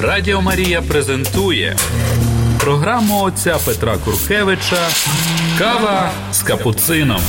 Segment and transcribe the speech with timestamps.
[0.00, 1.76] Радіо Марія презентує
[2.60, 4.88] програму отця Петра Куркевича
[5.58, 7.20] Кава з капуцином.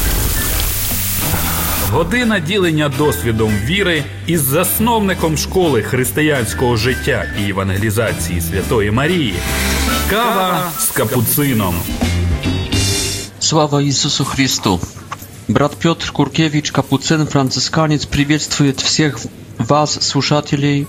[1.92, 9.36] Година ділення досвідом віри із засновником школи християнського життя і евангелізації Святої Марії.
[10.10, 11.76] Кава з капуцином.
[13.40, 14.80] Слава Ісусу Христу!
[15.48, 19.20] Брат Петр Куркевич, капуцин, Францисканець привітствує всіх
[19.58, 20.88] вас, слушателей,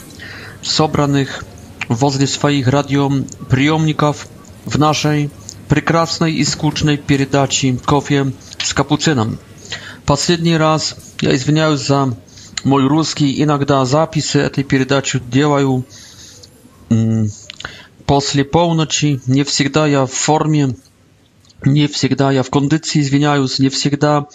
[0.64, 1.42] собранных
[1.88, 4.28] возле своих радиоприемников
[4.64, 5.30] в нашей
[5.68, 9.38] прекрасной и скучной передаче «Кофе с капуцином».
[10.04, 12.16] Последний раз я извиняюсь за
[12.64, 13.42] мой русский.
[13.42, 15.84] Иногда записи этой передачи делаю
[18.06, 19.20] после полночи.
[19.26, 20.76] Не всегда я в форме,
[21.64, 24.26] не всегда я в кондиции, извиняюсь, не всегда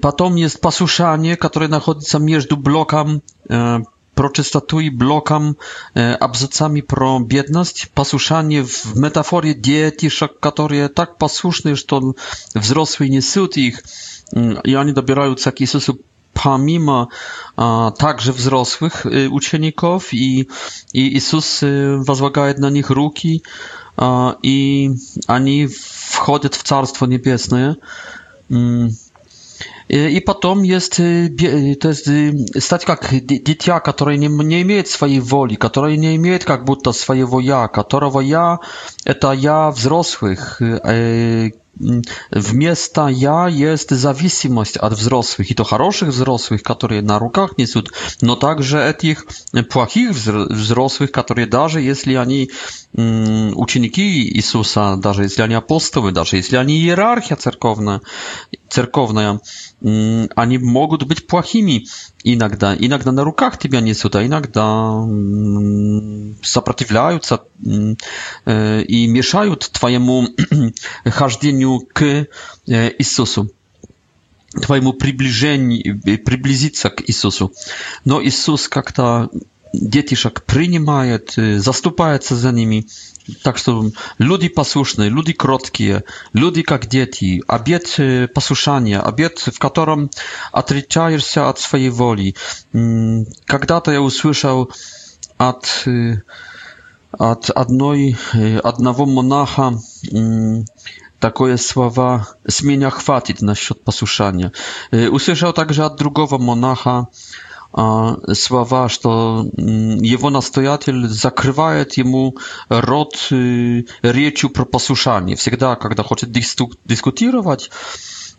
[0.00, 3.81] Потом есть послушание, которое находится между блоком э,
[4.17, 5.55] Proczystatuj blokam
[5.97, 10.09] e, abzycami pro biedność, posłuszanie w metaforie diety,
[10.41, 12.00] które tak posłuszny, że to
[12.55, 13.83] wzrosły nie syt ich,
[14.33, 16.03] mm, i oni dobierają taki sposób
[16.34, 17.09] pomimo
[17.56, 20.47] a, także wzrosłych e, y, uczniów i,
[20.94, 23.42] i Jezus e, y, wazłaga na nich ruki
[23.97, 24.91] a, i
[25.27, 25.69] ani
[26.10, 27.75] wchodzą w Carstwo Niebieskie.
[28.50, 28.94] Mm.
[29.89, 31.03] И потом есть, то
[31.89, 36.93] есть стать как дитя, которое не, не имеет своей воли, которое не имеет как будто
[36.93, 38.59] своего я, которого я
[39.05, 40.61] это я взрослых.
[42.31, 48.34] Вместо я есть зависимость от взрослых, и то хороших взрослых, которые на руках несут, но
[48.34, 49.27] также этих
[49.69, 52.50] плохих взрослых, которые даже если они
[52.95, 58.00] ученики Иисуса, даже если они апостолы, даже если они иерархия церковная,
[58.69, 59.41] церковная,
[59.82, 61.87] они могут быть плохими
[62.25, 62.75] иногда.
[62.77, 65.03] Иногда на руках тебя несут, а иногда
[66.43, 70.28] сопротивляются и мешают твоему
[71.04, 72.27] хождению к
[72.66, 73.50] Иисусу
[74.62, 77.53] твоему приближению, приблизиться к Иисусу.
[78.06, 79.28] Но Иисус как-то
[79.75, 82.87] детишек принимает, заступается за ними,
[83.42, 87.98] Так что люди послушные, люди кроткие, люди как дети, обет
[88.32, 90.10] послушания, обет, в котором
[90.53, 92.34] отречаешься от своей воли.
[92.72, 94.70] Когда-то я услышал
[95.38, 95.86] от,
[97.19, 98.16] от одной,
[98.62, 99.72] одного монаха
[101.19, 104.53] такое słowa с меня хватит насчет послушания.
[104.92, 107.09] Услышал также от другого монаха
[108.34, 108.98] słowa, że
[109.59, 111.72] mm, jego nastojatel zakrywa
[112.04, 112.34] mu
[112.70, 115.37] rot y, rzeczu pro posłuszanie.
[115.37, 116.26] Zawsze, kiedy chce
[116.86, 117.70] dyskutować,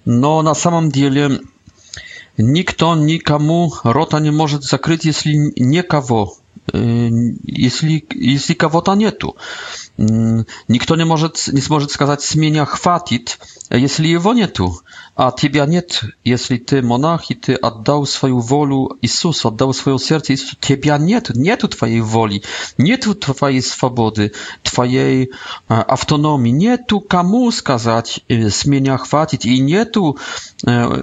[0.06, 1.28] no na samym dziele
[2.40, 6.36] nikt nikomu rota nie może zakryć, jeśli nie niekawo
[6.76, 7.12] y,
[7.46, 9.34] jeśli jeśli kawota nie tu.
[10.00, 13.38] Mm, nikt nie może nie może skazać zmienia chwatit.
[13.70, 14.80] Если его нету,
[15.18, 20.34] а тебя нет, если ты монах, и ты отдал свою волю Иисусу, отдал свое сердце
[20.34, 22.44] Иисусу, тебя нет, нету твоей воли,
[22.78, 24.32] нету твоей свободы,
[24.64, 25.32] твоей
[25.68, 30.18] автономии, нету кому сказать, с меня хватит, и нету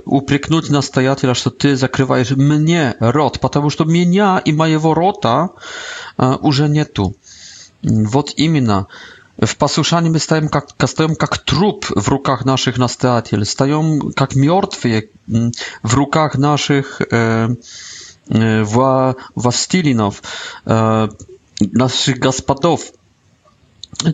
[0.06, 5.50] упрекнуть настоятеля, что ты закрываешь мне рот, потому что меня и моего рота
[6.16, 7.14] уже нету.
[7.82, 8.86] Вот именно.
[9.42, 15.10] В послушании мы стоим как, стоим как труп в руках наших настоятелей, стоим как мертвые
[15.26, 17.48] в руках наших э,
[18.28, 20.22] э, во, властелинов,
[20.64, 21.08] э,
[21.60, 22.92] наших господов.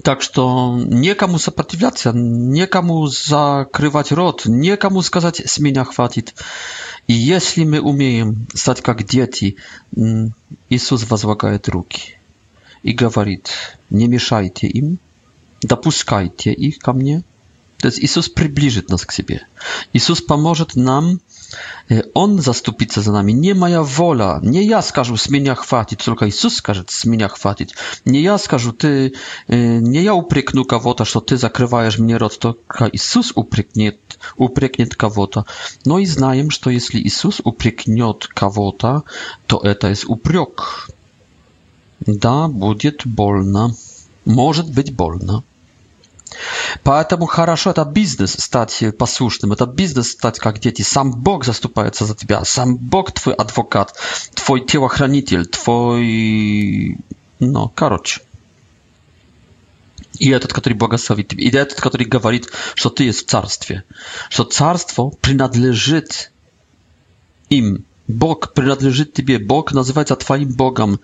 [0.05, 6.35] Так что некому сопротивляться, некому закрывать рот, некому сказать «с меня хватит».
[7.07, 9.57] И если мы умеем стать как дети,
[10.71, 12.17] Иисус возлагает руки
[12.83, 13.51] и говорит
[13.91, 14.99] «не мешайте им,
[15.63, 17.23] Допускайте их ко мне.
[17.79, 19.47] То есть Иисус приближит нас к себе.
[19.95, 21.21] Иисус поможет нам.
[22.15, 23.33] Он заступится за нами.
[23.33, 24.39] Не моя воля.
[24.43, 26.03] Не я скажу, с меня хватит.
[26.05, 27.73] Только Иисус скажет, с меня хватит.
[28.05, 29.15] Не я скажу, ты...
[29.49, 32.39] Не я упрекну кого-то, что ты закрываешь мне рот.
[32.39, 33.99] Только Иисус упрекнет,
[34.37, 35.45] упрекнет кого-то.
[35.87, 39.05] Но и знаем, что если Иисус упрекнет кого-то,
[39.47, 40.91] то это есть упрек.
[42.01, 43.75] Да, будет больно.
[44.27, 45.43] Может быть больно.
[46.83, 50.83] Поэтому хорошо, это бизнес стать послушным, это бизнес стать как дети.
[50.83, 53.95] Сам Бог заступается за тебя, сам Бог твой адвокат,
[54.35, 56.99] твой телохранитель, твой...
[57.41, 58.21] Ну, короче.
[60.19, 63.85] И этот, который благословит тебя, и этот, который говорит, что ты есть в царстве,
[64.29, 66.33] что царство принадлежит
[67.49, 67.85] им.
[68.07, 71.01] Бог принадлежит тебе, Бог называется твоим Богом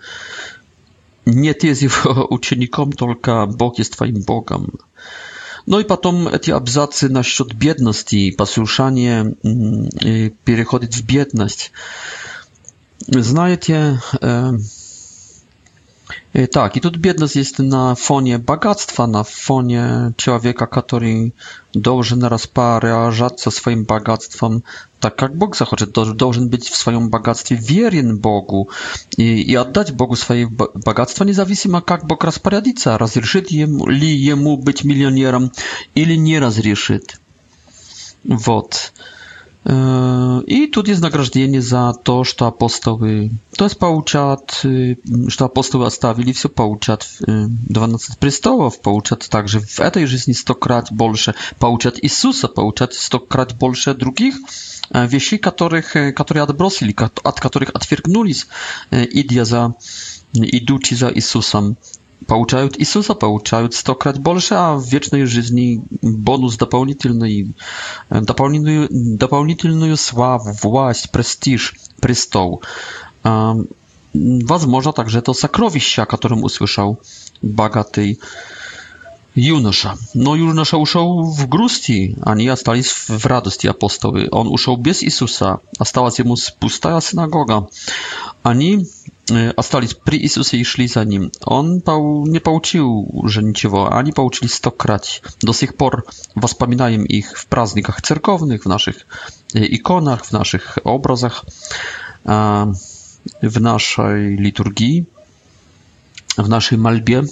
[1.35, 4.71] nie ty jesteś jego uczennikiem, tylko Bóg jest twoim Bogiem.
[5.67, 11.71] No i patom, te abzacy na счет biedności, posłuszanie mm, y, przechodzić w biedność.
[13.19, 14.53] Znajecie, e,
[16.37, 21.31] E, tak, i tu biedność jest na fonie bogactwa, na fonie człowieka, który
[21.75, 22.47] dąży na raz
[23.49, 24.61] swoim bogactwem,
[24.99, 25.85] tak jak Bóg zachodzi.
[26.15, 28.67] Dążyn być w swoim bogactwie wierny Bogu
[29.17, 30.47] i, oddać Bogu swoje
[30.85, 35.49] bogactwo, niezależnie jak Bóg rozporadica, rozryszyt jemu, li jemu być milionerem,
[35.95, 37.17] ili nie rozryszyt.
[38.25, 38.43] Wot.
[38.45, 38.91] Vot.
[39.67, 39.73] Yy,
[40.47, 44.95] I tutaj jest nagrażdienie za to, że apostoły, to jest pouczat, yy,
[45.27, 47.19] że apostoły zostawili wszystko pouczat
[47.69, 53.19] 12 yy, przystołów, pouczat także w tej życiu 100 krat bolsze, pouczat Jezusa, pouczat 100
[53.19, 54.35] krat bolsze drugich,
[54.91, 58.33] e, wieści, których, e, które odbrosili, od których odwiergnuli,
[58.91, 59.71] e, idzie za,
[60.33, 61.75] iduci za Jezusem
[62.25, 67.51] получают, Иисуса получают стократно больше, а в вечной жизни бонус дополнительный,
[68.09, 72.61] дополнительную, дополнительную славу, власть, престиж, престол.
[74.13, 76.99] Возможно также to сокровища, о котором услышал
[77.43, 78.19] богатый
[79.35, 79.95] юноша.
[80.15, 84.27] Но юноша ушел в грусти, они остались в радости апостолы.
[84.31, 87.67] Он ушел без Иисуса, осталась ему пустая синагога.
[88.41, 88.87] Они
[89.29, 91.31] остались при Иисусе и шли за Ним.
[91.43, 91.81] Он
[92.29, 95.21] не поучил же ничего, они поучили стократ.
[95.41, 98.97] До сих пор воспоминаем их в праздниках церковных, в наших
[99.53, 101.45] иконах, в наших образах,
[102.23, 102.73] в
[103.59, 105.05] нашей литургии,
[106.37, 107.23] в нашей мольбе.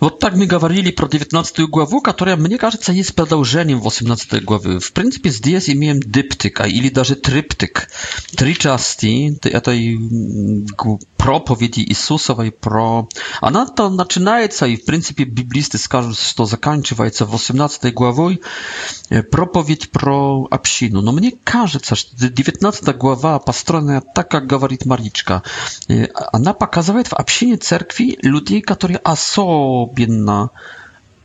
[0.00, 4.80] Вот так мы говорили про 19 главу, которая, мне кажется, есть продолжением 18 главы.
[4.80, 7.90] В принципе, здесь имеем диптик, или даже триптик.
[8.34, 10.00] Три части этой
[11.18, 13.06] проповеди Иисусовой про...
[13.42, 18.40] Она-то начинается, и, в принципе, библисты скажут, что заканчивается 18 главой
[19.30, 21.02] проповедь про общину.
[21.02, 25.42] Но мне кажется, что 19 глава, построенная так, как говорит Маричка,
[26.32, 30.48] она показывает в общине церкви людей, которые особо обедна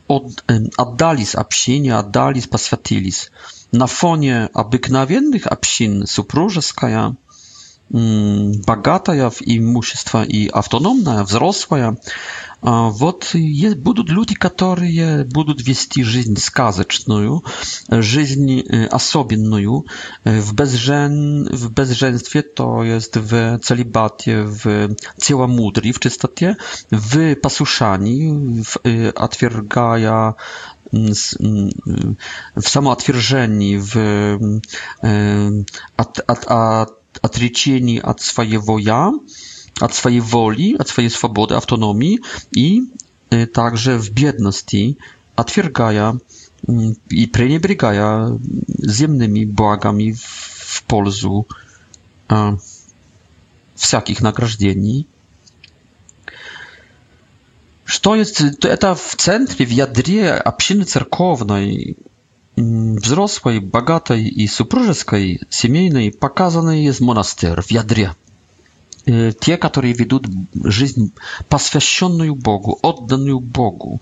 [0.08, 0.44] od,
[0.78, 3.30] oddalis общения, отдались, посвятились.
[3.72, 7.16] На фоне обыкновенных общин супружеская,
[7.90, 11.96] богатая в имущество и автономная, взрослая,
[12.62, 17.44] Вот есть, будут люди, которые будут вести жизнь сказочную,
[17.88, 18.60] жизнь
[18.90, 19.86] особенную
[20.24, 26.56] в, безжен, в безженстве, to jest w celibatie, w целомудрии, w czystocie,
[26.92, 28.76] w posłuszaniu, w,
[29.14, 30.34] отвергая
[32.56, 33.92] w samootwierzeni, w
[35.96, 36.92] от, от, от,
[37.22, 39.12] отречении от своего «я»,
[39.80, 42.82] от своей воли, от своей свободы, автономии и
[43.54, 44.98] также в бедности,
[45.34, 46.18] отвергая
[47.10, 51.46] и пренебрегая земными благами в пользу
[53.74, 55.06] всяких награждений.
[57.84, 58.40] Что есть?
[58.64, 61.96] Это в центре, в ядре общины церковной,
[62.56, 68.14] взрослой, богатой и супружеской, семейной, показанный есть монастырь в ядре
[69.06, 70.24] те, которые ведут
[70.64, 71.12] жизнь,
[71.48, 74.00] посвященную Богу, отданную Богу.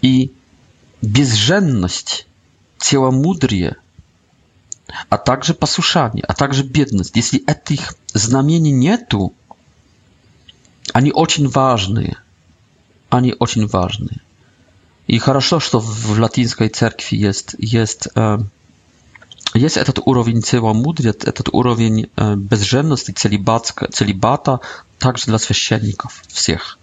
[0.00, 0.32] И
[1.02, 2.26] безженность,
[2.78, 3.76] целомудрие,
[5.08, 7.14] а также послушание, а также бедность.
[7.14, 9.34] Если этих знамений нету,
[10.94, 12.16] они очень важные.
[13.10, 14.20] Они очень важные.
[15.08, 18.08] И хорошо, что в латинской церкви есть, есть
[19.58, 22.06] jest этот уровень целомудрия, этот уровень
[22.36, 24.58] безженности, celibata,
[24.98, 25.96] także dla для wszystkich.
[26.32, 26.78] всех.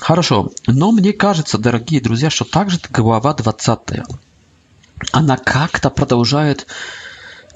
[0.00, 3.78] Хорошо, но мне кажется, дорогие друзья, что также глава 20,
[5.12, 6.66] она как-то продолжает,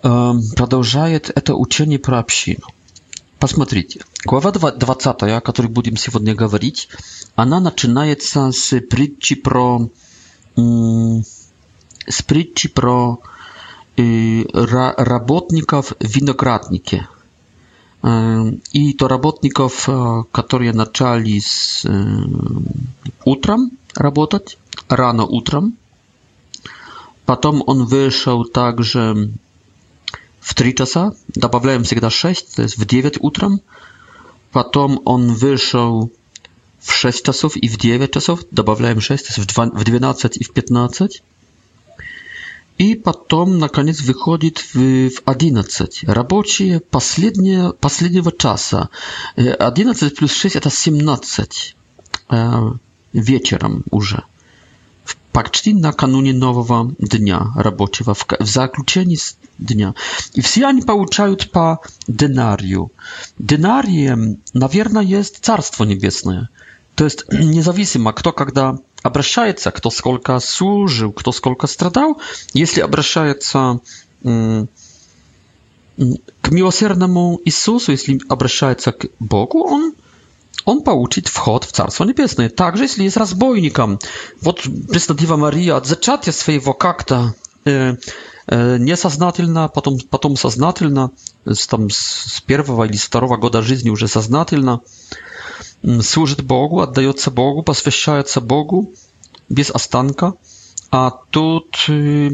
[0.03, 2.67] продолжает это учение про общину.
[3.39, 6.89] Посмотрите, глава 20, о которой будем сегодня говорить,
[7.37, 9.91] она начинается с притчи про
[11.23, 13.17] z mm, pryci pro
[14.01, 14.45] y,
[14.97, 18.09] robotników winokratnikie y,
[18.75, 19.93] i to robotników, e,
[20.33, 22.07] którzy zaczęli z e,
[23.25, 24.57] utram pracować
[24.91, 25.73] rano utram,
[27.27, 29.15] potem on wyszedł także
[30.41, 33.59] w 3 czasa, dodawałem zawsze 6, to jest w 9 utram,
[34.53, 36.09] potem on wyszedł
[36.81, 40.29] w 6 czasów i w 9 czасов, добавляем 6, to jest w, 2, w 12
[40.41, 41.09] i w 15.
[42.79, 45.89] И потом, наконец, выходит в, в 11.
[46.05, 48.89] Рабочие последнее, последнего часа.
[49.37, 51.77] 11 плюс 6 это 17
[53.13, 54.23] вечером уже.
[55.33, 59.19] Почти накануне нового дня рабочего, в, в заключении
[59.59, 59.95] дня.
[60.33, 62.91] И все они получают по динарию.
[63.39, 66.49] Динарием, наверное, есть Царство Небесное–
[67.01, 68.61] to jest niezależne, kto kiedy
[69.05, 72.15] obraszaje się, kto skolka służył, kto skolka stradał,
[72.55, 73.79] jeśli obraszaje się
[74.25, 74.67] mm,
[75.99, 79.93] mm, k miłosiernemu Jezusowi, jeśli obraszaje się k Bogu, on
[80.67, 82.51] on pouczyć wchod w Carstwo Niebieskie.
[82.51, 83.99] Także jeśli jest rozbójnikiem,
[84.43, 87.33] wot Pryszna Diva Maria od zaczęcia swojego kakta
[87.67, 87.97] e,
[88.47, 91.09] e, niesaznatelna, potem, potem saznatelna,
[91.55, 91.97] z, tam z,
[92.37, 94.79] z pierwszego albo z drugiego roku życia już saznatelna,
[96.03, 98.93] служит Богу, отдается Богу, посвящается Богу
[99.49, 100.35] без останка.
[100.93, 102.31] А тут э,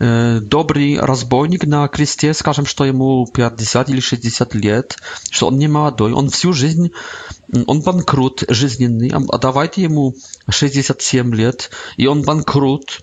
[0.00, 4.96] э, добрый разбойник на кресте, скажем, что ему 50 или 60 лет,
[5.30, 6.90] что он не молодой, он всю жизнь,
[7.68, 10.16] он банкрот жизненный, а давайте ему
[10.50, 13.02] 67 лет, и он банкрот,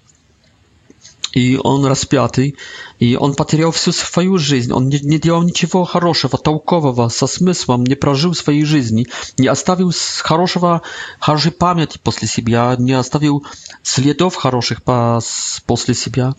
[1.34, 2.58] и он распятый,
[3.00, 7.84] и он потерял всю свою жизнь, он не, не делал ничего хорошего, толкового, со смыслом,
[7.86, 9.08] не прожил своей жизни,
[9.38, 10.82] не оставил хорошего,
[11.20, 13.46] хорошей памяти после себя, не оставил
[13.84, 15.22] следов хороших по,
[15.66, 16.34] после себя.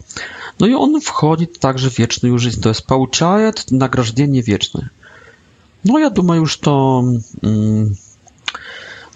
[0.59, 4.89] No i on wchodzi także w wieczną życie, to jest получает nagrożenie wieczne.
[5.85, 7.03] No я думаю, что,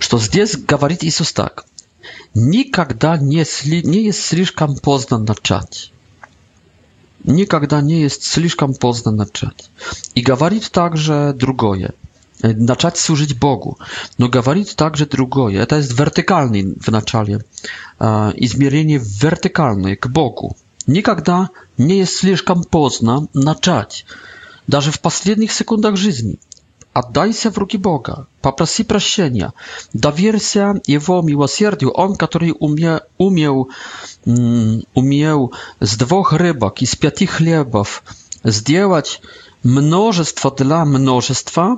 [0.01, 1.65] что здесь говорит Иисус так–
[2.37, 5.91] никогда не, сли, не есть слишком поздно начать.
[7.25, 9.71] Никогда не есть слишком поздно начать.
[10.15, 11.95] И говорит также другое.
[12.43, 13.79] Начать служить Богу.
[14.19, 15.63] Но говорит также другое.
[15.63, 17.43] Это есть вертикальный в начале.
[17.99, 20.57] Измерение вертикальное к Богу.
[20.87, 24.05] Никогда не есть слишком поздно начать.
[24.67, 26.39] Даже в последних секундах жизни.
[27.05, 29.53] Oddaj się w ruki Boga, poprosi proszenia,
[29.95, 31.91] dowier się Jego miłosierdziu.
[31.97, 33.67] On, który umie, umiał,
[34.27, 35.51] mm, umiał
[35.81, 38.03] z dwóch rybak i z pięciu chlebów
[38.45, 39.21] zdziałać
[39.65, 41.77] mnóstwo dla mnóstwa,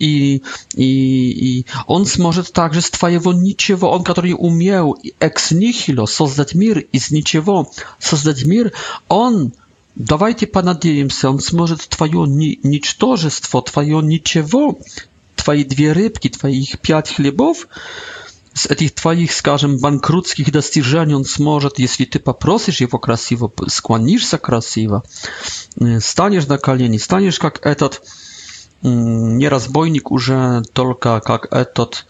[0.00, 0.40] i,
[0.76, 0.88] i,
[1.46, 7.00] i on może także z twojego niczego, on, który umiał ex nihilo, stworzyć mir i
[7.00, 7.66] z niczego
[7.98, 8.70] stworzyć mir,
[9.08, 9.50] on...
[9.94, 14.78] Давайте понадеемся, он сможет твое ни ничтожество, твое ничего,
[15.36, 17.68] твои две рыбки, твоих пять хлебов,
[18.52, 25.04] с этих твоих, скажем, банкрутских достижений он сможет, если ты попросишь его красиво, склонишься красиво,
[26.00, 28.02] станешь на колени, станешь как этот
[28.82, 32.06] не разбойник уже, только как этот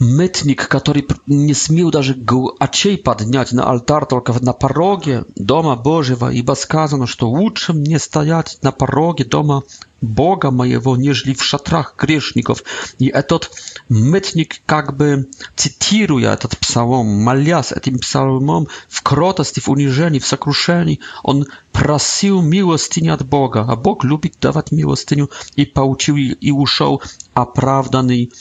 [0.00, 2.16] Мытник, который не смел даже
[2.60, 8.58] очей поднять на алтарь, только на пороге Дома Божьего, ибо сказано, что лучше мне стоять
[8.62, 9.64] на пороге Дома
[10.00, 12.62] Бога моего, нежели в шатрах грешников.
[13.00, 13.50] И этот
[13.88, 15.26] мытник, как бы
[15.56, 23.08] цитируя этот псалом, молясь этим псалмом в кротости, в унижении, в сокрушении, он просил милостыни
[23.08, 27.02] от Бога, а Бог любит давать милостыню, и получил и ушел
[27.34, 28.32] оправданный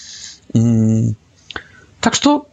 [1.99, 2.47] Так что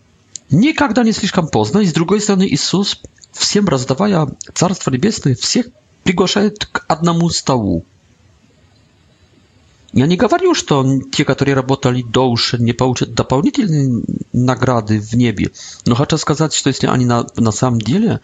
[0.51, 1.79] никогда не слишком поздно.
[1.81, 3.01] И с другой стороны, Иисус,
[3.33, 5.67] всем раздавая Царство Небесное, всех
[6.03, 7.85] приглашает к одному столу.
[9.93, 15.53] Я не говорю, что те, которые работали дольше, не получат дополнительные награды в небе,
[15.87, 18.19] но хочу сказать, что если они на, на самом деле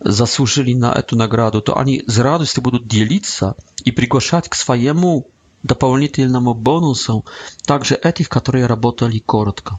[0.00, 5.28] заслужили на эту награду, то они с радостью будут делиться и приглашать к своему
[5.62, 7.24] дополнительному бонусу
[7.64, 9.78] также этих, которые работали коротко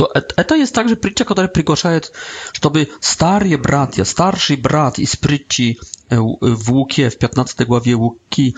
[0.00, 2.00] to, e, e, to jest także przyczyna, która przygłaszaje,
[2.62, 5.78] żeby starsi bracia, starszy brat i spryci
[6.12, 8.54] e, w Łukie, w 15 głowie Łuki,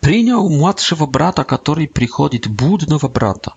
[0.00, 3.52] przyjął młodszego brata, który przychodzi, budnego brata.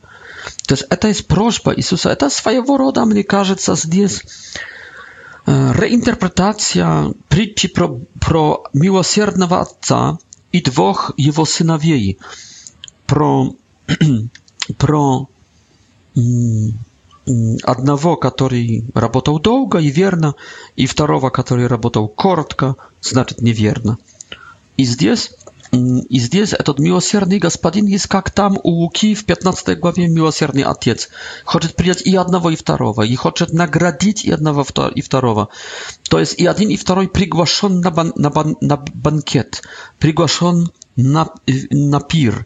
[0.68, 3.56] To jest, to jest prośba Jezusa, to swojego rodzaju, mnie każe,
[3.94, 4.24] jest
[5.80, 6.88] reinterpretacja
[7.30, 9.74] przyczyny pro, pro
[10.54, 12.18] i dwóch jego synowiej.
[13.08, 13.30] Pro,
[14.84, 15.26] pro,
[16.18, 16.74] mm,
[17.64, 20.36] одного, который работал долго и верно,
[20.76, 23.98] и второго, который работал коротко, значит неверно.
[24.76, 25.32] И здесь,
[25.72, 31.10] и здесь этот милосердный господин есть как там у Луки в 15 главе милосердный отец.
[31.46, 34.66] Хочет принять и одного, и второго, и хочет наградить и одного,
[34.96, 35.50] и второго.
[36.10, 39.62] То есть и один, и второй приглашен на, бан, на, бан, на банкет,
[40.00, 42.46] приглашен на, на пир,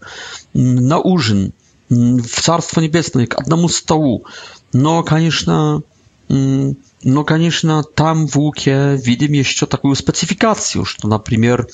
[0.53, 1.51] на ужин
[1.89, 4.25] в Царство Небесное, к одному столу
[4.73, 5.81] но, конечно,
[6.29, 11.67] но, конечно, там в Луке видим еще такую спецификацию, что, например,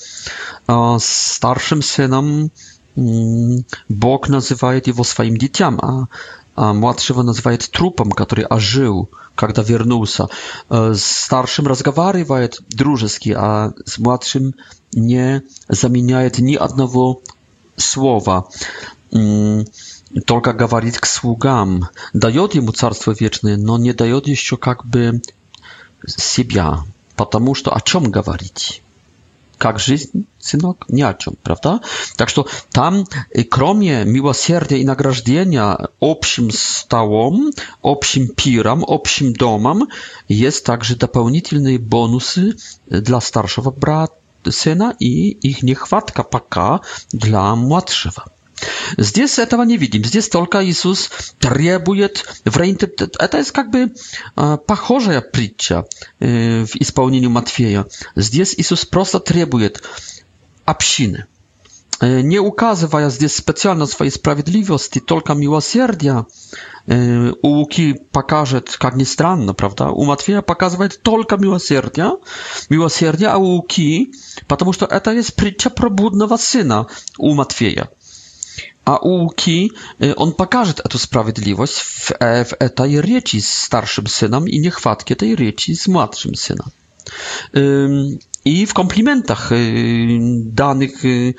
[0.98, 2.50] старшим сыном
[2.94, 6.06] Бог называет его своим детям, а
[6.56, 10.28] а младшего называет трупом, который ожил, когда вернулся.
[10.70, 14.54] С старшим разговаривает дружески, а с младшим
[14.92, 17.20] не заменяет ни одного
[17.74, 18.48] слова
[20.20, 25.20] только говорит к слугам, дает ему Царство Вечное, но не дает еще как бы
[26.06, 26.80] себя,
[27.16, 28.80] потому что о чем говорить?
[29.56, 30.84] Как жизнь, сынок?
[30.88, 31.80] Ни о чем, правда?
[32.16, 33.06] Так что там,
[33.50, 39.88] кроме милосердия и награждения общим столом, общим пиром, общим домом,
[40.28, 42.56] есть также дополнительные бонусы
[42.88, 44.14] для старшего брата,
[44.50, 48.26] сына и их нехватка пока для младшего.
[48.96, 50.04] Здесь этого не видим.
[50.04, 52.90] Здесь только Иисус требует в реинтер...
[53.18, 53.92] Это есть как бы
[54.66, 55.84] похожая притча
[56.20, 57.86] в исполнении Матфея.
[58.16, 59.82] Здесь Иисус просто требует
[60.64, 61.26] общины.
[62.00, 66.26] Не указывая здесь специально своей справедливости, только милосердия,
[66.86, 72.16] у Луки покажет, как ни странно, правда, у Матфея показывает только милосердие,
[72.68, 74.12] милосердие, а у Луки,
[74.48, 77.88] потому что это есть притча про блудного сына у Матфея.
[78.84, 79.70] A Uki,
[80.02, 85.36] y, on pokaże tę sprawiedliwość w в этой речи z starszym synem i нехватке tej
[85.36, 86.68] речи z młodszym synem.
[88.44, 90.08] I w komplimentach y,
[90.40, 91.34] danych y,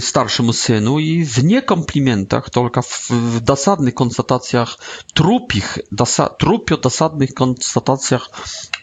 [0.00, 4.78] starszemu synu, i w niekomplimentach, tylko w dosadnych konstatacjach,
[5.14, 8.30] trupich, dosa, trupio dosadnych konstatacjach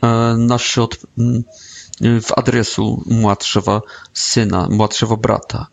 [0.03, 0.95] e, насчет
[2.01, 3.83] w adresu młodszego
[4.13, 5.67] syna, młodszego brata.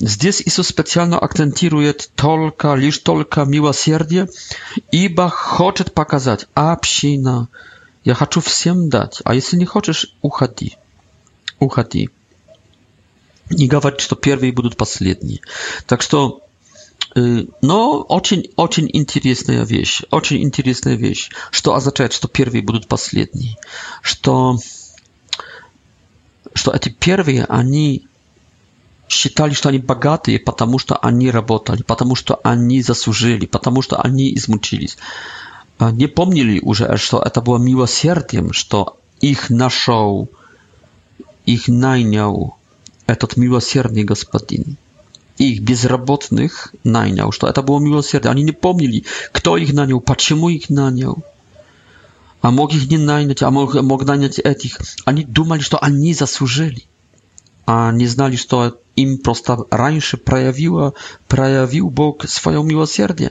[0.00, 3.46] Zdes Jezus specjalnie akcentuje tylko, lisz tylko
[4.92, 7.46] i ba chce pokazać, a psina,
[8.04, 10.76] ja chcę wszystkim dać, a jeśli nie chcesz, uchodź,
[11.60, 11.92] uchodź.
[13.58, 15.38] I gawać, że to pierwsi będą ostatni.
[15.86, 16.30] Tak, że
[17.62, 23.56] no, очень, очень интересная вещь, очень интересная вещь, что означает, что первые будут последние,
[24.00, 24.56] что...
[26.54, 28.06] что эти первые, они
[29.08, 34.32] считали, что они богатые, потому что они работали, потому что они заслужили, потому что они
[34.34, 34.96] измучились.
[35.78, 40.28] А, не помнили уже, что это было милосердием, что их нашел,
[41.46, 42.54] их нанял
[43.06, 44.76] этот милосердный господин.
[45.38, 48.30] Их безработных нанял, что это было милосердие.
[48.30, 51.22] Они не помнили, кто их нанял, почему их нанял.
[52.42, 54.78] а мог их не нанять, а мог, мог нанять этих.
[55.04, 56.84] Они думали, что они заслужили,
[57.66, 60.92] а не знали, что им просто раньше проявило,
[61.28, 63.30] проявил Бог свое милосердие.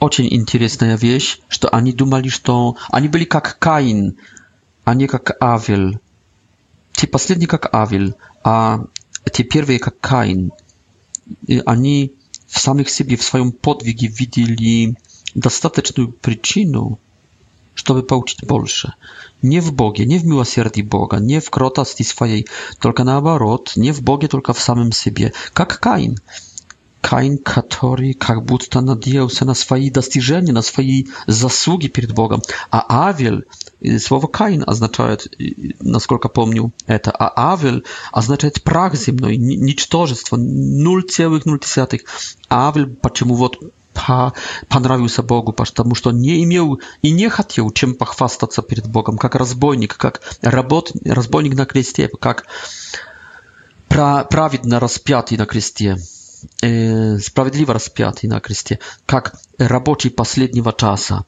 [0.00, 4.18] Очень интересная вещь, что они думали, что они были как Каин,
[4.84, 5.98] а не как Авель.
[6.92, 8.84] Те последние как Авель, а
[9.32, 10.52] те первые как Каин.
[11.48, 12.12] И они
[12.48, 14.94] в самих себе, в своем подвиге видели
[15.34, 16.98] достаточную причину,
[17.74, 18.94] чтобы получить больше.
[19.42, 22.46] Не в Боге, не в милосердии Бога, не в кротости своей,
[22.80, 25.32] только наоборот, не в Боге, только в самом себе.
[25.52, 26.18] Как Каин.
[27.00, 32.40] Каин, который как будто надеялся на свои достижения, на свои заслуги перед Богом.
[32.70, 33.44] А Авель,
[34.00, 35.34] слово Каин означает,
[35.80, 42.00] насколько помню это, а Авель означает прах земной, ничтожество, 0,0.
[42.48, 43.58] Авель, почему вот
[44.68, 49.96] понравился Богу, потому что не имел и не хотел чем похвастаться перед Богом, как разбойник,
[49.96, 52.46] как работ, разбойник на кресте, как
[53.88, 55.98] праведно распятый на кресте,
[56.62, 61.24] э, справедливо распятый на кресте, как рабочий последнего часа.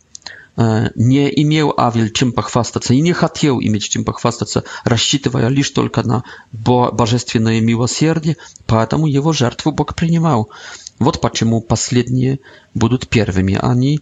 [0.59, 6.03] Э, не имел Авель чем похвастаться и не хотел иметь чем похвастаться, рассчитывая лишь только
[6.03, 10.51] на божественное милосердие, поэтому его жертву Бог принимал.
[10.99, 12.41] Вот почему последние
[12.75, 13.59] будут первыми.
[13.61, 14.01] Они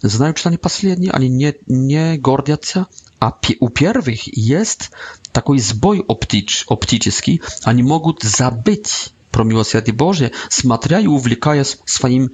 [0.00, 2.86] знают, что они последние, они не, не гордятся,
[3.20, 4.90] а у первых есть
[5.30, 7.40] такой сбой оптич, оптический.
[7.62, 12.32] Они могут забыть про милосердие Божие, смотря и увлекаясь своим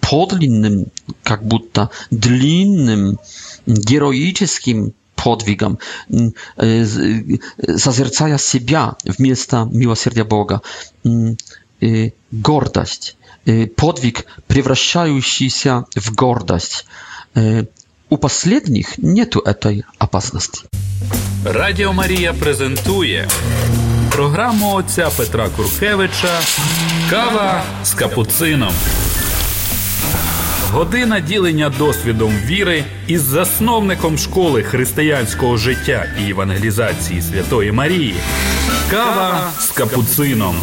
[0.00, 0.86] подлинным,
[1.22, 3.18] как будто длинным,
[3.66, 5.78] героическим подвигом,
[6.58, 10.60] созерцая себя вместо милосердия Бога.
[12.30, 13.16] Гордость
[13.48, 16.84] Э, подвиг, превращающийся в гордость.
[17.34, 17.64] Э,
[18.10, 20.60] у последних нету этой опасности.
[21.46, 23.30] Радио Мария презентует
[24.12, 26.28] программу отца Петра Куркевича
[27.10, 28.72] Кава с капуцином.
[30.72, 38.14] Година ділення досвідом віри із засновником школи християнського життя і евангелізації Святої Марії.
[38.90, 40.56] Кава з капуцином.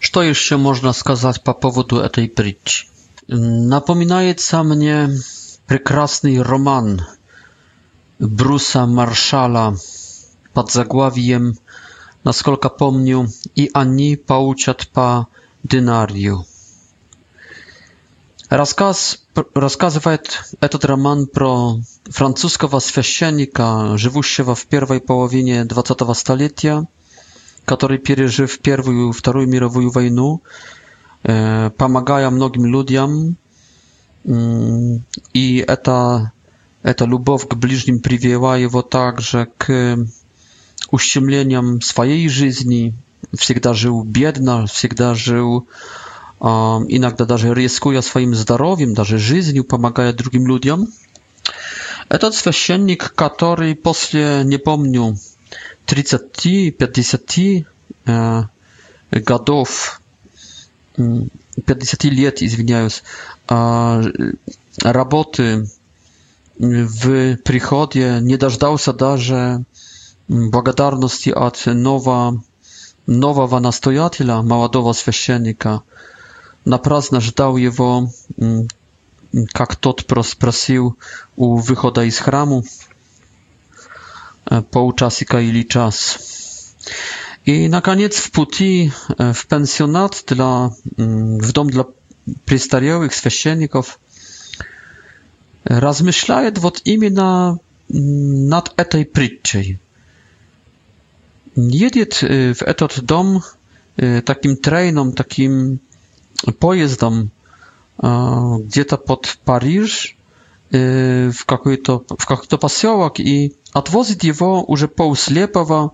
[0.00, 2.86] Что еще можно сказать по поводу этой притчи?
[3.28, 5.10] Напоминается мне
[5.66, 7.06] прекрасный роман
[8.18, 9.76] Бруса Маршала
[10.54, 11.54] под заглавием,
[12.24, 15.28] насколько помню, «И они получат по
[15.62, 16.44] динарию».
[18.48, 21.76] Рассказ рассказывает этот роман про
[22.08, 26.88] французского священника, живущего в первой половине 20 столетия,
[27.76, 30.36] który przeżył pierwszą i drugą światową wojnę,
[31.28, 33.34] e, pomagają mnogim ludziom
[34.28, 35.00] mm,
[35.34, 36.30] i eta
[36.82, 39.66] eta miłość k bliźnim przywiewa jego także k
[40.92, 42.92] uściemleniom swojej żyzni.
[43.38, 45.62] Wsiegda żył biedna, wsiegda żył
[46.40, 50.86] um, inakda um, darze ryzykuje swoim zdrowiem, darze żyzniu, pomagaje drugim ludziom.
[52.08, 53.04] Etat święcennik,
[53.36, 55.16] który posle nie pomnił
[55.90, 57.66] 30-50
[59.10, 60.00] годов,
[60.96, 63.02] 50 лет, извиняюсь,
[63.48, 65.66] работы
[66.56, 69.64] в приходе не дождался даже
[70.28, 72.40] благодарности от нового,
[73.08, 75.82] нового настоятеля, молодого священника.
[76.64, 78.12] Напрасно ждал его,
[79.52, 80.96] как тот просил
[81.36, 82.62] у выхода из храма,
[84.50, 86.16] E, i ili czas.
[87.46, 91.84] I na koniec w puti, e, w pensjonat dla, mm, w dom dla
[92.46, 93.98] przystariałych sweścienników,
[95.64, 99.78] rozmyślaję od imienia mm, nad tej prytczej.
[101.56, 103.40] Jedziet e, w etot dom
[104.24, 105.78] takim trainom, takim
[106.58, 107.28] pojezdom,
[108.66, 110.16] gdzie to pod Paryż,
[110.72, 115.92] в, какой-то, в какой-то поселок и отвозит его уже полуслепого,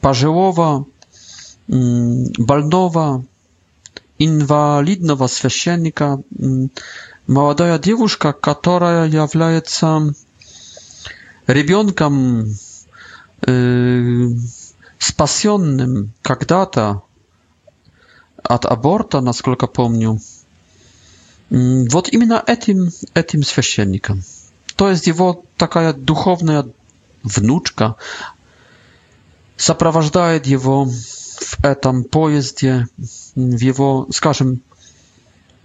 [0.00, 0.86] пожилого,
[1.68, 3.24] больного,
[4.18, 6.20] инвалидного священника,
[7.26, 10.14] молодая девушка, которая является
[11.46, 12.46] ребенком,
[15.00, 17.02] спасенным когда-то
[18.42, 20.20] от аборта, насколько помню.
[21.54, 24.24] Вот именно этим, этим священником.
[24.74, 26.66] То есть его такая духовная
[27.22, 27.94] внучка
[29.56, 34.62] сопровождает его в этом поезде, в его, скажем,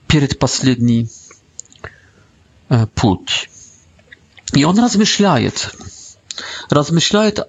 [0.05, 1.09] предпоследний
[2.93, 3.49] путь.
[4.53, 5.73] И он размышляет,
[6.69, 7.47] размышляет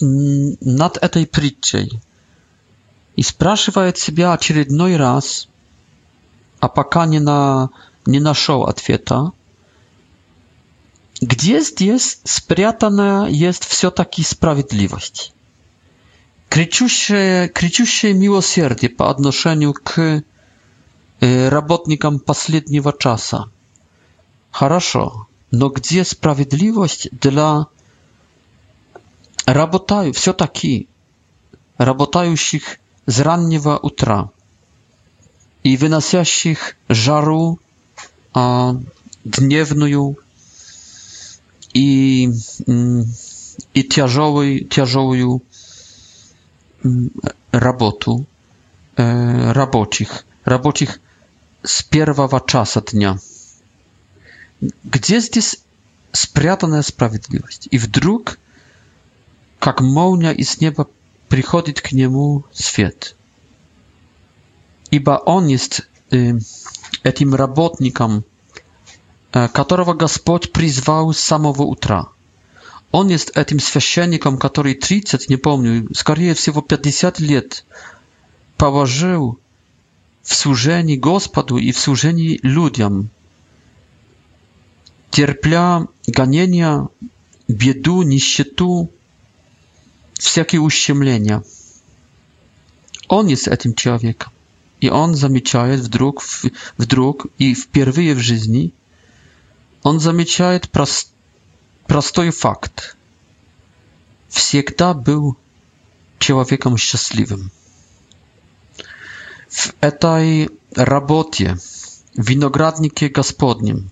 [0.00, 2.00] над этой притчей
[3.14, 5.46] и спрашивает себя очередной раз,
[6.60, 7.70] а пока не, на,
[8.06, 9.32] не нашел ответа.
[11.20, 15.32] Где здесь спрятана есть все-таки справедливость?
[16.48, 20.22] Кричущее, кричущее милосердие по отношению к
[21.20, 23.48] работникам последнего часа.
[24.52, 27.66] Хорошо, но где справедливость для
[29.44, 30.88] работаю, все-таки
[31.76, 34.30] работающих с раннего утра?
[35.64, 37.58] i wynosiących żaru
[38.32, 38.72] a,
[39.26, 40.16] dniewnuju
[41.74, 42.28] i,
[42.68, 43.06] mm,
[43.74, 45.24] i ciężowej, ciężowej
[47.52, 48.24] robotu,
[48.98, 51.00] e, robocich, robocich
[51.66, 53.18] z pierwszego czasu dnia.
[54.84, 55.64] Gdzie jest
[56.16, 57.68] spriatana sprawiedliwość?
[57.72, 58.36] I wdruk,
[59.66, 60.84] jak mołnia z nieba,
[61.28, 63.17] przychodzi k niemu świat
[64.90, 65.82] ибо он есть
[67.04, 68.24] этим работником,
[69.30, 72.08] которого Господь призвал с самого утра.
[72.90, 77.66] Он есть этим священником, который 30, не помню, скорее всего 50 лет
[78.56, 79.38] положил
[80.22, 83.10] в служении Господу и в служении людям,
[85.10, 86.88] терпля гонения,
[87.48, 88.90] беду, нищету,
[90.14, 91.44] всякие ущемления.
[93.08, 94.32] Он есть этим человеком
[94.80, 96.22] и он замечает вдруг,
[96.76, 98.72] вдруг и впервые в жизни,
[99.82, 101.12] он замечает прост,
[101.86, 102.96] простой факт.
[104.28, 105.36] Всегда был
[106.18, 107.50] человеком счастливым.
[109.48, 111.56] В этой работе,
[112.14, 113.90] в винограднике Господнем,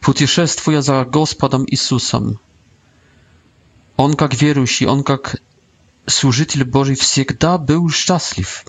[0.00, 2.38] путешествуя за Господом Иисусом,
[3.96, 5.36] он как верующий, он как
[6.06, 8.64] служитель Божий всегда был счастлив.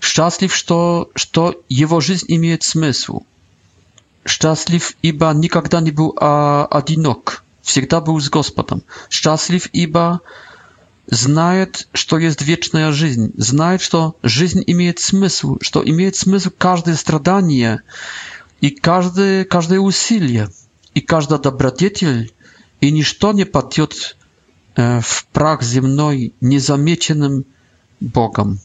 [0.00, 3.22] Счастлив, что, что его жизнь имеет смысл.
[4.26, 8.82] Счастлив, ибо никогда не был а, одинок, всегда был с Господом.
[9.10, 10.20] Счастлив, ибо
[11.06, 17.82] знает, что есть вечная жизнь, знает, что жизнь имеет смысл, что имеет смысл каждое страдание
[18.60, 20.48] и каждое, каждое усилие,
[20.94, 22.32] и каждая добродетель,
[22.80, 24.16] и ничто не падет
[24.76, 27.44] в прах земной незамеченным
[28.00, 28.60] Богом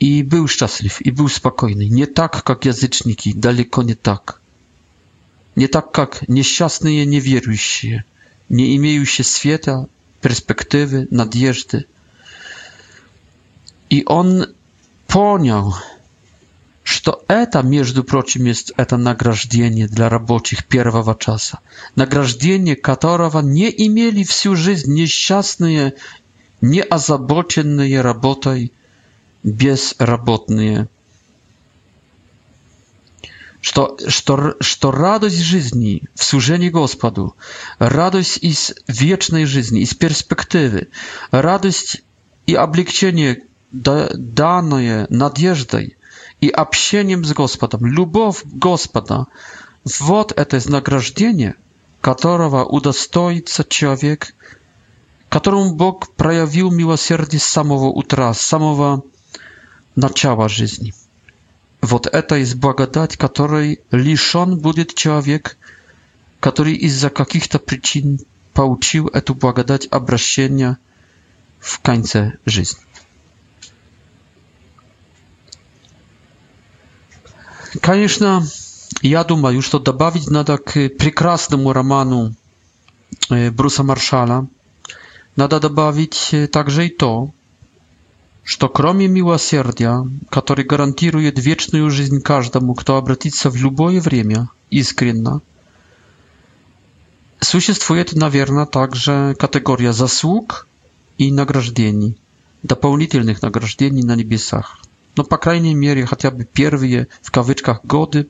[0.00, 1.88] i był szczęśliw, i był spokojny.
[1.90, 4.38] Nie tak jak jazyczniki, daleko nie tak.
[5.56, 8.02] Nie tak jak nieszczęsne niewierujące,
[8.50, 9.84] nie mają się świata,
[10.20, 11.84] perspektywy, nadjeżdy.
[13.90, 14.46] I on
[15.06, 15.72] poniał,
[16.84, 21.58] że to eta między prosim jest eta nagrażdienie dla robocich pierwowa czasa.
[21.96, 24.90] Nagrażdienie, katorowa nie imieli w życie
[25.68, 25.92] je
[26.62, 28.70] nieazabocienne je robotaj
[29.50, 30.88] безработные.
[33.60, 37.34] Что, что, что радость жизни в служении Господу,
[37.80, 40.88] радость из вечной жизни, из перспективы,
[41.32, 42.02] радость
[42.46, 45.96] и облегчение, данное надеждой
[46.40, 49.26] и общением с Господом, любовь Господа,
[50.00, 51.54] вот это награждение,
[52.00, 54.34] которого удостоится человек,
[55.28, 59.08] которому Бог проявил милосердие с самого утра, с самого утра,
[59.98, 60.94] начала жизни.
[61.80, 65.56] Вот это есть благодать, которой лишен будет человек,
[66.40, 68.20] который из-за каких-то причин
[68.52, 70.78] получил эту благодать обращения
[71.58, 72.80] в конце жизни.
[77.80, 78.42] Конечно,
[79.02, 82.34] я думаю, что добавить надо к прекрасному роману
[83.28, 84.48] Бруса Маршала,
[85.36, 87.32] надо добавить также и то,
[88.48, 95.42] что кроме милосердия, которое гарантирует вечную жизнь каждому, кто обратится в любое время искренно,
[97.40, 100.66] существует, наверное, также категория заслуг
[101.18, 102.16] и награждений,
[102.62, 104.78] дополнительных награждений на небесах.
[105.14, 108.28] Но, по крайней мере, хотя бы первые, в кавычках, годы,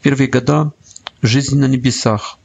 [0.00, 0.72] первые года
[1.20, 2.38] жизни на небесах.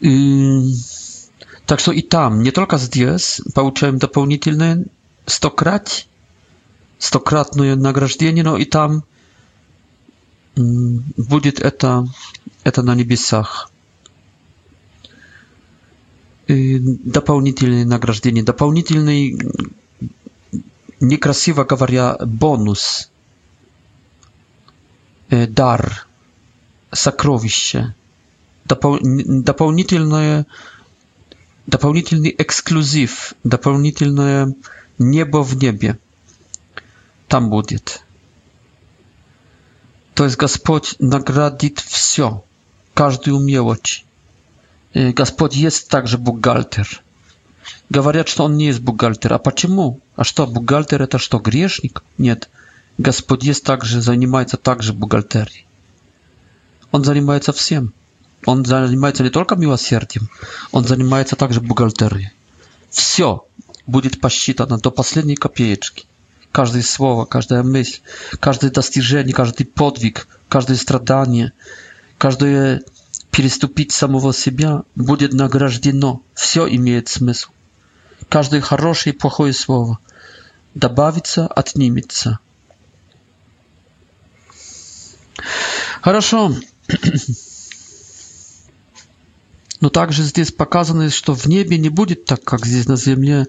[0.00, 0.74] И...
[1.68, 4.86] Так что и там, не только здесь, получаем дополнительные
[5.26, 6.06] стократ,
[6.98, 9.04] стократное награждение, но и там
[10.56, 12.06] будет это,
[12.64, 13.70] это на небесах.
[16.46, 19.38] И дополнительные награждения, дополнительный,
[21.00, 23.10] некрасиво говоря, бонус,
[25.28, 26.06] дар,
[26.92, 27.94] сокровище,
[28.64, 30.46] допол дополнительное
[31.68, 34.54] дополнительный эксклюзив, дополнительное
[34.98, 35.98] небо в небе.
[37.28, 38.02] Там будет.
[40.14, 42.42] То есть Господь наградит все,
[42.94, 44.04] каждую мелочь.
[44.94, 47.02] И Господь есть также бухгалтер.
[47.90, 49.34] Говорят, что он не есть бухгалтер.
[49.34, 50.00] А почему?
[50.16, 52.02] А что, бухгалтер это что, грешник?
[52.16, 52.48] Нет.
[52.96, 55.66] Господь есть также, занимается также бухгалтерией.
[56.92, 57.92] Он занимается всем.
[58.46, 60.28] Он занимается не только милосердием,
[60.70, 62.30] он занимается также бухгалтерией.
[62.90, 63.46] Все
[63.86, 66.06] будет посчитано до последней копеечки.
[66.52, 68.00] Каждое слово, каждая мысль,
[68.40, 71.52] каждое достижение, каждый подвиг, каждое страдание,
[72.16, 72.82] каждое
[73.30, 76.22] переступить самого себя будет награждено.
[76.34, 77.50] Все имеет смысл.
[78.28, 79.98] Каждое хорошее и плохое слово
[80.74, 82.38] добавится, отнимется.
[86.00, 86.52] Хорошо.
[89.80, 93.46] Но также здесь показано, что в небе не будет так, как здесь на земле,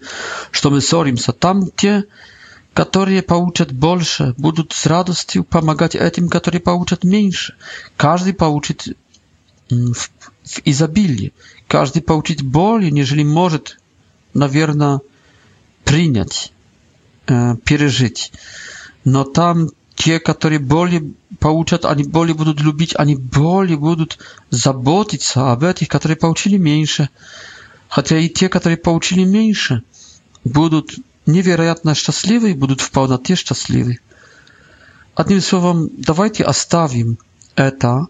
[0.52, 1.34] что мы ссоримся.
[1.34, 2.06] Там те,
[2.74, 7.56] которые получат больше, будут с радостью помогать этим, которые получат меньше.
[7.98, 8.88] Каждый получит
[9.72, 10.12] в, в
[10.65, 11.34] изобилии.
[11.68, 13.80] Каждый получит более, нежели может,
[14.36, 15.02] наверное,
[15.84, 16.54] принять,
[17.28, 18.32] э, пережить.
[19.04, 21.03] Но там те, которые более
[21.39, 24.17] получат, они более будут любить, они более будут
[24.49, 27.09] заботиться об этих, которые получили меньше.
[27.89, 29.83] Хотя и те, которые получили меньше,
[30.45, 30.93] будут
[31.25, 33.99] невероятно счастливы и будут в полноте счастливы.
[35.15, 37.17] Одним словом, давайте оставим
[37.57, 38.07] это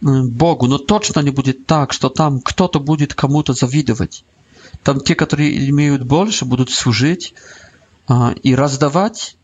[0.00, 4.24] Богу, но точно не будет так, что там кто-то будет кому-то завидовать.
[4.82, 7.34] Там те, которые имеют больше, будут служить
[8.42, 9.36] и раздавать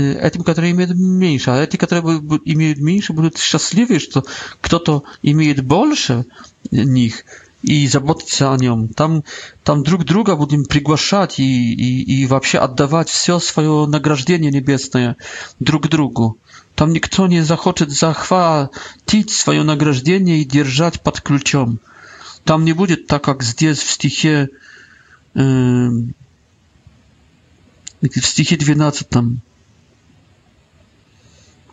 [0.00, 1.50] эти, которые имеют меньше.
[1.50, 4.24] А эти, которые имеют меньше, будут счастливы, что
[4.60, 6.26] кто-то имеет больше
[6.70, 7.24] них
[7.62, 8.88] и заботиться о нем.
[8.88, 9.24] Там,
[9.64, 15.16] там друг друга будем приглашать и, и, и вообще отдавать все свое награждение небесное
[15.58, 16.38] друг другу.
[16.74, 21.80] Там никто не захочет захватить свое награждение и держать под ключом.
[22.44, 24.48] Там не будет так, как здесь в стихе,
[25.34, 25.88] э,
[28.00, 29.08] в стихе 12.
[29.10, 29.42] Там,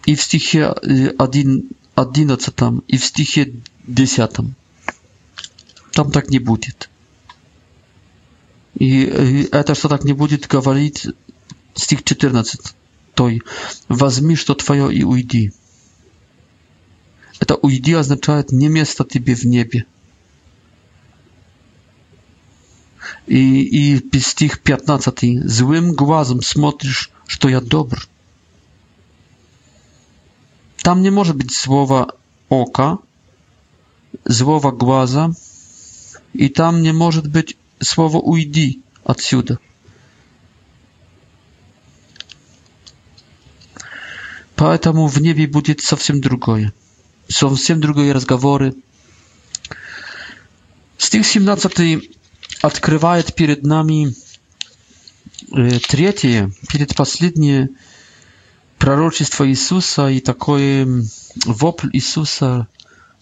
[0.08, 3.46] i w stichie y, tam i w stichie
[3.90, 4.32] 10.
[5.94, 6.72] Tam tak nie będzie.
[8.80, 9.08] I
[9.56, 10.92] y, to, co tak nie będzie, mówi
[11.78, 12.58] stich 14.
[13.16, 13.30] To
[14.02, 15.50] weźmij to twoje i ujdi.
[17.48, 19.84] To ujdi oznacza nie miejsce tobie w niebie.
[23.28, 25.12] I, i stich 15.
[25.46, 28.00] Złym głazem smotrzysz, że to ja dobry.
[30.88, 32.06] Tam nie może być słowa
[32.50, 32.98] oka,
[34.32, 35.30] słowa глаза,
[36.34, 39.58] и там не может быть слова «уйди» отсюда.
[44.56, 46.72] Поэтому в небе будет совсем другое.
[47.28, 48.74] Совсем другие разговоры.
[50.98, 52.10] Стих 17
[52.62, 54.16] открывает перед нами
[55.90, 57.70] третье, перед последнее
[58.80, 60.88] пророчество Иисуса и такой
[61.46, 62.68] вопль Иисуса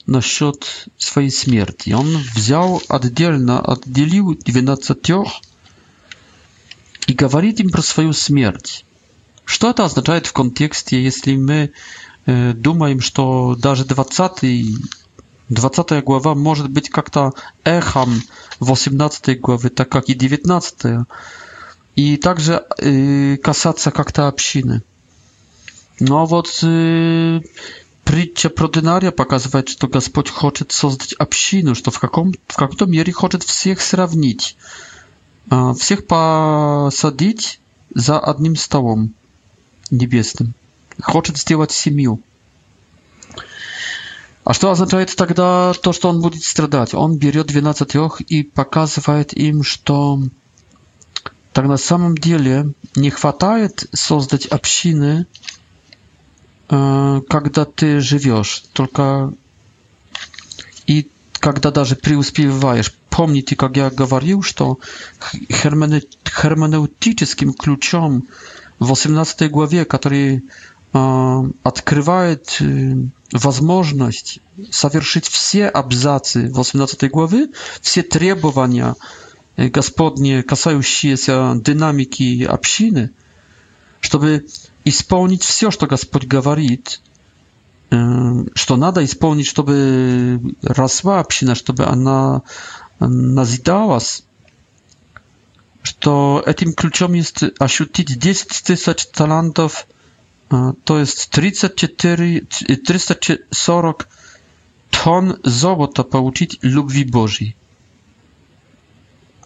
[0.06, 1.92] насчет своей смерти.
[1.92, 4.98] Он взял отдельно, отделил 12
[7.08, 8.86] и говорит им про свою смерть.
[9.46, 11.72] Что это означает в контексте, если мы
[12.28, 14.68] думаем, что даже 20,
[15.50, 17.32] 20 глава может быть как-то
[17.64, 18.22] эхом
[18.60, 21.06] 18 главы, так как и 19,
[21.96, 24.82] и также касаться как-то общины.
[26.00, 27.40] Но вот э,
[28.04, 33.14] притча про динария показывает, что Господь хочет создать общину, что в, каком, в каком-то мере
[33.14, 34.58] хочет всех сравнить,
[35.50, 37.60] э, всех посадить
[37.94, 39.14] за одним столом
[39.90, 40.54] небесным.
[41.02, 42.22] Хочет сделать семью.
[44.44, 46.94] А что означает тогда то, что он будет страдать?
[46.94, 47.96] Он берет 12
[48.28, 50.20] и показывает им, что
[51.52, 55.26] так на самом деле не хватает создать общины,
[56.68, 59.32] когда ты живешь, только
[60.88, 62.92] и когда даже преуспеваешь.
[63.10, 64.80] Помните, как я говорил, что
[65.52, 68.28] херменевтическим ключом
[68.80, 70.50] в 18 главе, который
[71.64, 72.58] открывает
[73.32, 74.40] возможность
[74.72, 77.50] совершить все абзацы 18 главы,
[77.82, 78.96] все требования
[79.58, 83.12] Господни, касающиеся динамики общины,
[84.00, 84.46] чтобы
[84.86, 87.02] исполнить все, что Господь говорит,
[87.90, 92.44] что надо исполнить, чтобы росла община, чтобы она
[93.00, 94.24] назидалась,
[95.82, 99.88] что этим ключом есть ощутить 10 тысяч талантов,
[100.50, 104.08] то есть 34, 340
[104.92, 107.56] тонн золота получить любви Божьей.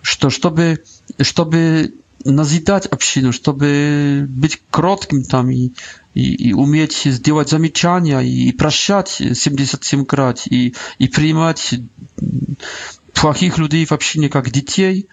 [0.02, 0.84] Что, чтобы,
[1.22, 1.94] чтобы
[2.26, 5.72] назидать общину, чтобы быть кротким там и,
[6.14, 11.76] и, и уметь сделать замечания и, и прощать 77 крат и, и принимать
[13.14, 15.08] плохих людей в общине как детей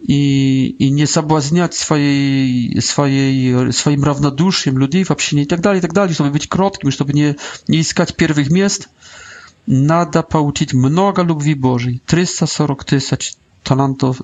[0.00, 5.82] и, и не соблазнять своей, своей, своим равнодушием людей в общине и так далее, и
[5.82, 7.36] так далее, чтобы быть кротким, чтобы не,
[7.68, 8.88] не искать первых мест,
[9.66, 14.18] надо получить много любви Божьей, 340 тысяч талантов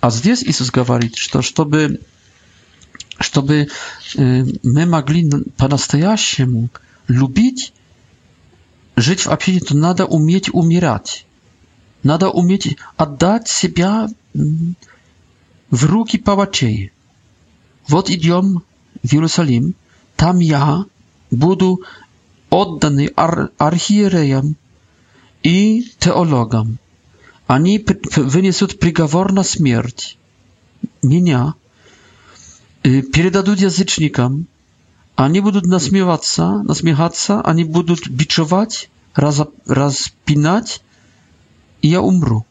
[0.00, 1.98] A zdjęć Jezus mówi, że to, żeby,
[3.34, 3.66] żeby
[4.18, 6.68] y, my mogli po nastajaciemu
[7.08, 7.72] lubić,
[8.96, 11.26] żyć w opinii, to nada umieć umierać.
[12.04, 13.86] Nada umieć oddać siebie
[14.36, 14.74] mm,
[15.72, 16.90] w ruki pałaciej.
[17.88, 18.60] Wot idiom
[19.04, 19.74] w Jerozolim,
[20.16, 20.84] tam ja
[21.32, 21.80] budu
[22.62, 24.56] oddany ar архиереям
[25.42, 25.58] и
[26.04, 26.78] теологам.
[27.46, 27.74] Они
[28.34, 30.16] вынесут приговор на смерть.
[31.02, 31.54] Меня.
[32.82, 34.46] Передадут язычникам.
[35.14, 40.82] Они будут насмеваться, насмехаться, они будут бичевать, раз, распинать,
[41.82, 42.44] и я умру.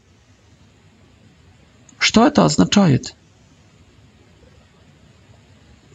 [2.00, 3.16] Что это означает?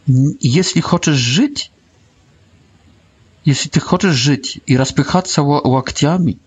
[0.07, 1.71] Если хочешь жить,
[3.43, 6.39] Если ты хочешь жить и распихаться локтями,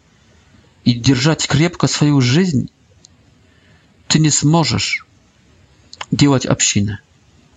[0.85, 2.71] и держать крепко свою жизнь,
[4.07, 5.07] ты не сможешь
[6.11, 6.99] делать общины.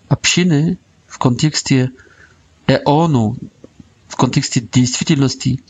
[0.07, 0.77] Общины
[1.07, 1.91] в контексте
[2.67, 3.35] эону,
[4.07, 5.61] в контексте действительности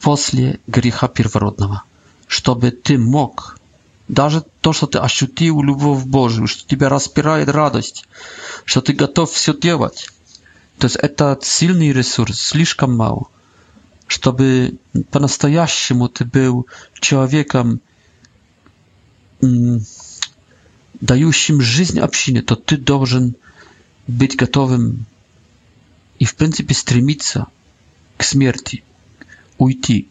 [0.00, 1.82] после греха первородного,
[2.26, 3.58] чтобы ты мог
[4.06, 8.04] даже то, что ты ощутил любовь Божию, что тебя распирает радость,
[8.66, 10.10] что ты готов все делать,
[10.80, 13.28] To jest etat, silny ресурс, слишком мал,
[14.08, 14.78] чтобы
[15.10, 16.66] по-настоящему ты был
[17.00, 17.80] человеком,
[21.00, 23.36] дающим жизнь общине, то ты должен
[24.08, 25.04] быть готовым
[26.18, 27.46] и, в принципе, стремиться
[28.16, 28.82] к смерти,
[29.58, 30.08] уйти,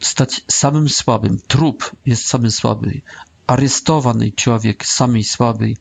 [0.00, 1.38] стать самым слабым.
[1.38, 3.04] Труп есть самый слабый,
[3.46, 5.78] арестованный человек самый слабый,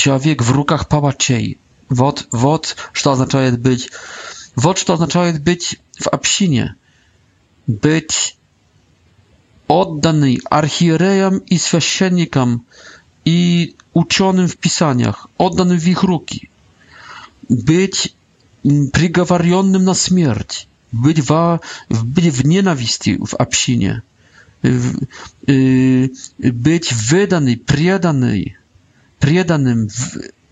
[0.00, 1.58] человек в руках палачей.
[1.90, 3.90] Вот, вот что означает быть.
[4.56, 6.74] Вот что означает быть в общине.
[7.66, 8.36] Быть
[9.68, 12.64] oddaný архиереям и священникам
[13.24, 16.48] и ученым в писаниях, отданным в их руки,
[17.48, 18.16] быть
[18.62, 24.02] приговоренным на смерть, быть, во, быть в ненависти в общине,
[24.62, 25.22] быть
[26.92, 28.56] выданный, преданный,
[29.20, 29.88] преданным,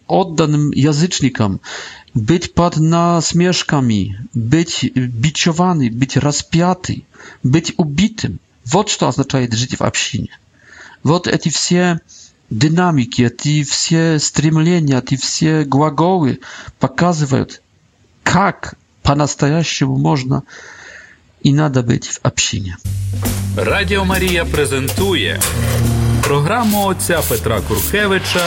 [0.07, 1.61] отданным язычникам,
[2.14, 7.03] быть под насмешками, быть бичеваны, быть распяты,
[7.43, 8.39] быть убитым.
[8.64, 10.29] Вот что означает жить в общине.
[11.03, 12.01] Вот эти все
[12.51, 16.41] динамики, эти все стремления, эти все глаголы
[16.79, 17.62] показывают,
[18.23, 20.43] как по-настоящему можно
[21.43, 22.77] и надо быть в общине.
[23.57, 25.43] Радио Мария презентует
[26.29, 28.41] програму отця Петра Куркевича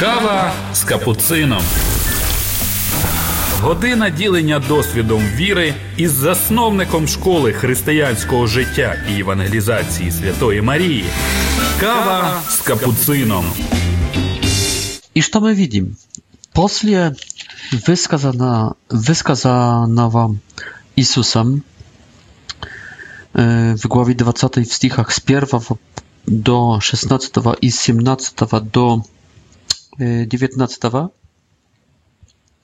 [0.00, 1.62] Кава з капуцином.
[3.60, 11.04] Година ділення досвідом віри із засновником школи християнського життя і евангелізації Святої Марії.
[11.80, 13.44] Кава з капуцином.
[15.14, 15.96] І що ми видим?
[16.52, 17.14] После
[17.72, 20.36] высказано, высказанного
[20.96, 21.62] Иисусом
[23.38, 25.46] е, в главі 20 в стихах з 1
[26.26, 29.04] до 16 из 17 до
[29.98, 30.82] 19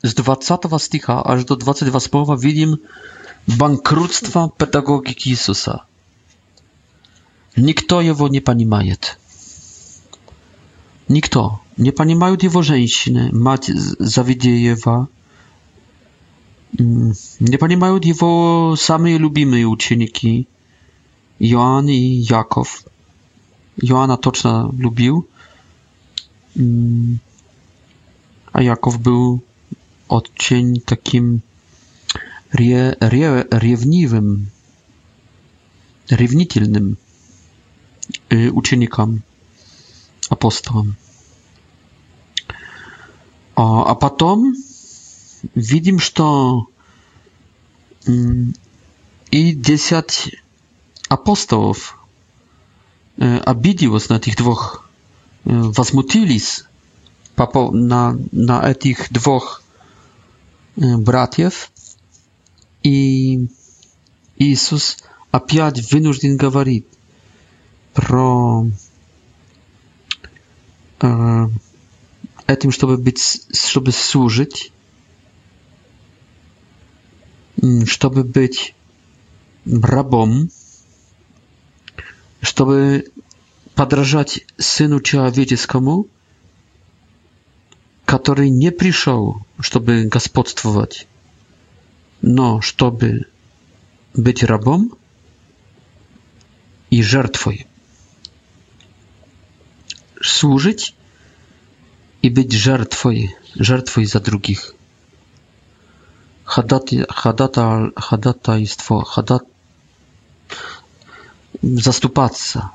[0.03, 2.79] с 20 стиха аж до 28 видим
[3.47, 5.85] банкротство педагогики Иисуса.
[7.55, 9.19] Никто его не понимает.
[11.07, 11.61] Никто.
[11.77, 15.09] Не понимают его женщины, мать Завидеева.
[16.79, 20.49] Не понимают его самые любимые ученики,
[21.39, 22.83] Иоанн и Яков.
[23.79, 25.27] Joanna Toczna lubił,
[26.57, 27.19] mm.
[28.53, 29.41] a Jakow był
[30.09, 31.41] odcień takim
[32.55, 34.47] rie, rie, riewniwym,
[36.11, 36.97] riewnitelnym
[38.33, 39.21] y, ucznikom,
[40.31, 40.95] apostołom.
[43.57, 44.55] A a potem
[45.57, 46.65] видим, что
[48.09, 48.53] mm,
[49.33, 50.37] i 10
[51.09, 52.02] apostołów
[53.19, 54.89] Э, обиделась на этих двух,
[55.45, 56.65] э, возмутились
[57.37, 59.63] на, на этих двух
[60.77, 61.71] э, братьев,
[62.83, 63.49] и
[64.37, 64.99] Иисус
[65.31, 66.87] опять вынужден говорит
[67.93, 68.65] про
[71.01, 71.43] э,
[72.47, 74.73] этим, чтобы быть, чтобы служить,
[77.87, 78.75] чтобы быть
[79.67, 80.49] рабом,
[82.43, 83.07] чтобы
[83.75, 86.09] подражать Сыну Человеческому,
[88.05, 91.07] который не пришел, чтобы господствовать,
[92.21, 93.23] но чтобы
[94.15, 94.93] быть рабом
[96.91, 97.67] и жертвой.
[100.21, 100.95] Служить
[102.23, 104.75] и быть жертвой, жертвой за других.
[106.45, 109.45] Ходатай, ходатай, ходатайство, ходат,
[111.63, 112.71] заступаться,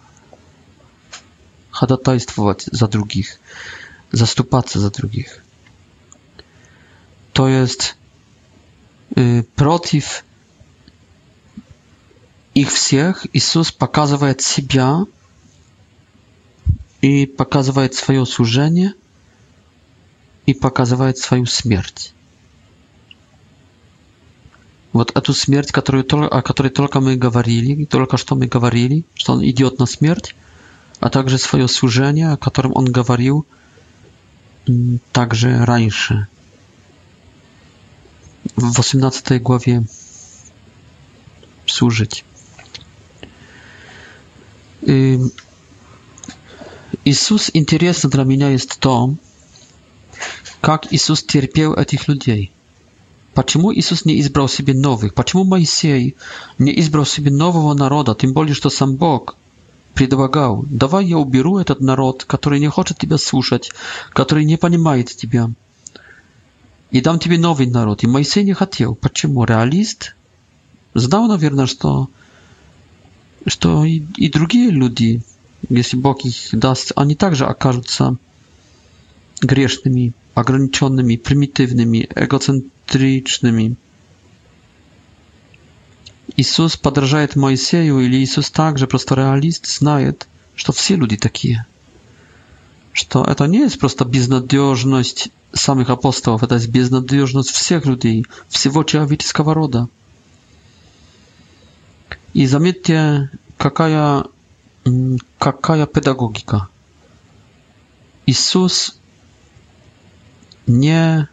[1.72, 3.40] ходатайствовать za drugich,
[4.12, 5.42] zastupаться za drugich.
[7.34, 7.96] To jest
[9.18, 10.24] y, против
[12.54, 15.02] их всех Иисус показывает себя
[17.02, 18.94] и показывает свое служение
[20.48, 22.14] и показывает свою смерть.
[24.94, 26.04] вот эту смерть, которую,
[26.36, 30.36] о которой только мы говорили, только что мы говорили, что он идет на смерть,
[31.00, 33.46] а также свое служение, о котором он говорил
[35.12, 36.28] также раньше.
[38.56, 39.84] В 18 главе
[41.66, 42.24] служить.
[44.82, 45.32] И эм,
[47.04, 49.14] Иисус интересно для меня есть то,
[50.62, 52.52] как Иисус терпел этих людей–
[53.38, 55.14] Почему Иисус не избрал себе новых?
[55.14, 56.16] Почему Моисей
[56.58, 58.16] не избрал себе нового народа?
[58.16, 59.36] Тем более, что сам Бог
[59.94, 63.70] предлагал, давай я уберу этот народ, который не хочет тебя слушать,
[64.12, 65.52] который не понимает тебя,
[66.90, 68.02] и дам тебе новый народ.
[68.04, 68.96] И Моисей не хотел.
[68.96, 69.44] Почему?
[69.44, 70.16] Реалист
[70.96, 72.10] знал, наверное, что,
[73.46, 75.22] что и, и другие люди,
[75.70, 78.16] если Бог их даст, они также окажутся
[79.44, 80.14] грешными.
[80.42, 83.76] ograniczonymi, prymitywnymi, egocentrycznymi.
[86.38, 90.14] Jezus podrażaje Mojsieju, ili Jezus także prosto realist znaje,
[90.58, 91.64] że to wszyscy ludzie takie.
[92.94, 98.26] Że e, to nie jest prosta beznadziejność samych apostołów, e, to jest beznadziejność wszystkich ludzi,
[98.50, 99.86] wszystkiego człowieczeństwa roda.
[102.36, 103.30] I zamietnie,
[103.64, 103.88] jaka
[104.86, 106.68] mm, kakaja pedagogika.
[108.28, 108.97] Jezus
[110.68, 111.26] nie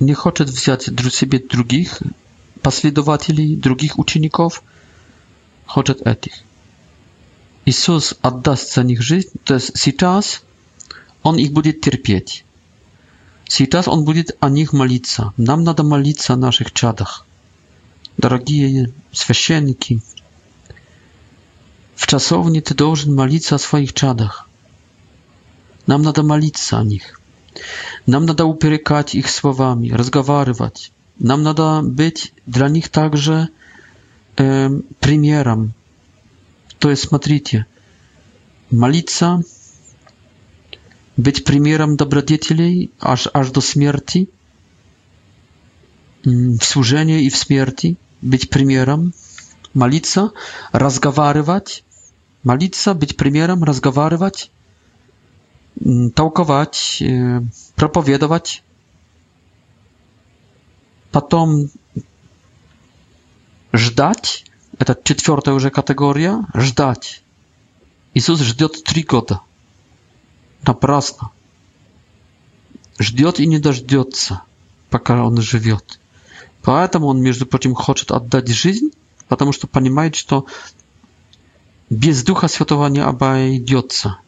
[0.00, 2.00] nie chce wziąć do drugich
[2.62, 4.62] pasledowateli, drugich uczyników,
[5.68, 6.42] chce etich.
[7.66, 10.26] Jezus oddaść za nich żyć, to jest czas.
[11.22, 12.44] on ich będzie cierpieć.
[13.70, 13.88] czas.
[13.88, 15.16] on będzie o nich modlić.
[15.38, 17.24] Nam nada modlić naszych czadach.
[18.18, 20.00] Drogie święcienki,
[21.96, 24.44] w czasowni ty должен modlić swoich czadach.
[25.88, 27.15] Nam nada modlić o nich.
[28.06, 30.92] Нам надо упрекать их словами, разговаривать.
[31.18, 33.48] Нам надо быть для них также
[34.36, 34.68] э,
[35.00, 35.72] примером.
[36.78, 37.66] То есть, смотрите,
[38.70, 39.42] молиться,
[41.16, 44.28] быть примером добродетелей аж, аж до смерти,
[46.24, 49.14] в служении и в смерти, быть примером,
[49.72, 50.32] молиться,
[50.72, 51.82] разговаривать,
[52.42, 54.50] молиться, быть примером, разговаривать,
[56.14, 57.02] толковать,
[57.74, 58.62] проповедовать,
[61.12, 61.70] потом
[63.72, 64.46] ждать,
[64.78, 67.22] это четвертая уже категория, ждать.
[68.14, 69.40] Иисус ждет три года.
[70.66, 71.30] Напрасно.
[72.98, 74.42] Ждет и не дождется,
[74.88, 76.00] пока он живет.
[76.62, 78.90] Поэтому он, между прочим, хочет отдать жизнь,
[79.28, 80.46] потому что понимает, что
[81.90, 84.18] без Духа Святого не обойдется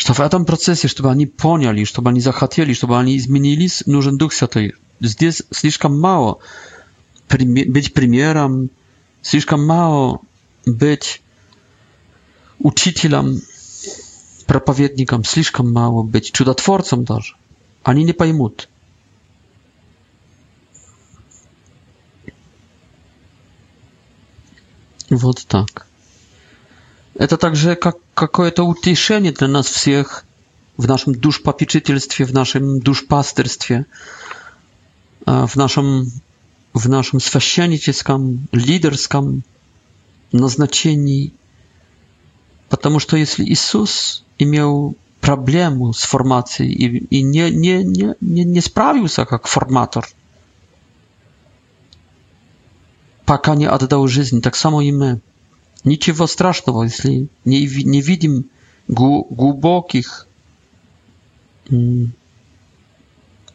[0.00, 4.32] что в этом процессе, чтобы они поняли, чтобы они захотели, чтобы они изменились, нужен Дух
[4.32, 4.72] Святой.
[4.98, 6.38] Здесь слишком мало
[7.28, 8.70] быть примером,
[9.20, 10.20] слишком мало
[10.64, 11.20] быть
[12.60, 13.42] учителем,
[14.46, 17.34] проповедником, слишком мало быть чудотворцем даже.
[17.82, 18.70] Они не поймут.
[25.10, 25.86] Вот так.
[27.20, 30.24] Это также как какое-то утешение для нас всех
[30.78, 33.84] в нашем душпопечительстве, в нашем душпастырстве,
[35.26, 36.10] в нашем,
[36.72, 39.42] в нашем священническом, лидерском
[40.32, 41.34] назначении.
[42.70, 48.60] Потому что если Иисус имел проблему с формацией и, и не, не, не, не, не
[48.62, 50.08] справился как форматор,
[53.26, 55.20] пока не отдал жизнь, так само и мы.
[55.84, 58.50] Ничего страшного, если не, не видим
[58.86, 60.26] глубоких,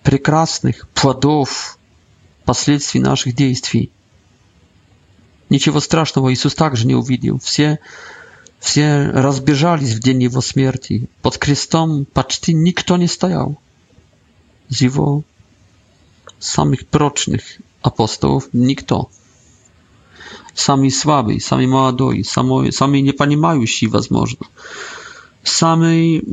[0.02, 1.78] прекрасных плодов,
[2.46, 3.92] последствий наших действий.
[5.50, 7.40] Ничего страшного Иисус также не увидел.
[7.40, 7.80] Все,
[8.60, 11.08] все разбежались в день Его смерти.
[11.22, 13.60] Под крестом почти никто не стоял.
[14.70, 15.24] Из Его
[16.40, 17.44] самых прочных
[17.84, 19.12] апостолов никто.
[20.56, 24.46] Сами слабые, сами молодой, самой, сами не понимающие, возможно.
[25.44, 26.24] Сами,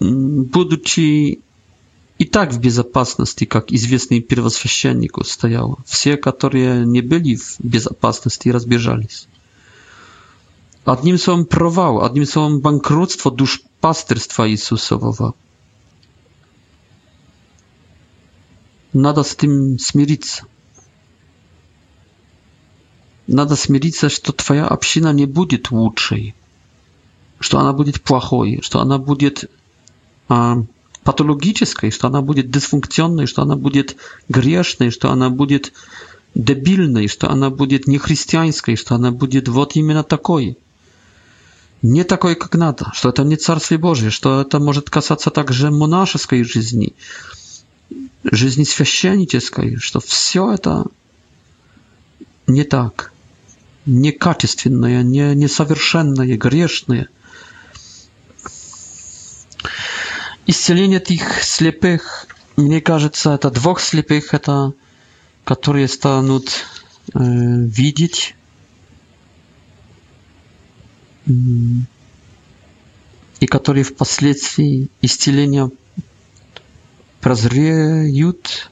[0.00, 1.38] будучи
[2.18, 5.76] и так в безопасности, как известный первосвященнику стояло.
[5.84, 9.28] Все, которые не были в безопасности, разбежались.
[10.86, 15.34] Одним словом провал, одним словом банкротство душ пастырства Иисусового.
[18.94, 20.46] Надо с этим смириться
[23.28, 26.34] надо смириться, что твоя община не будет лучшей,
[27.38, 29.50] что она будет плохой, что она будет
[30.30, 30.54] э,
[31.04, 33.96] патологической, что она будет дисфункционной, что она будет
[34.30, 35.72] грешной, что она будет
[36.34, 40.56] дебильной, что она будет нехристианской, что она будет вот именно такой.
[41.82, 46.42] Не такой, как надо, что это не Царствие Божие, что это может касаться также монашеской
[46.44, 46.94] жизни,
[48.24, 50.86] жизни священнической, что все это
[52.46, 53.12] не так.
[53.88, 57.08] некачественные, не, несовершенные, грешные.
[60.46, 62.26] Исцеление этих слепых,
[62.56, 64.74] мне кажется, это двух слепых, это
[65.44, 66.50] которые станут
[67.14, 68.34] э, видеть.
[73.40, 75.70] И которые впоследствии исцеления
[77.20, 78.70] прозреют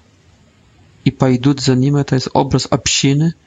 [1.04, 1.96] и пойдут за ним.
[1.96, 3.34] Это образ общины–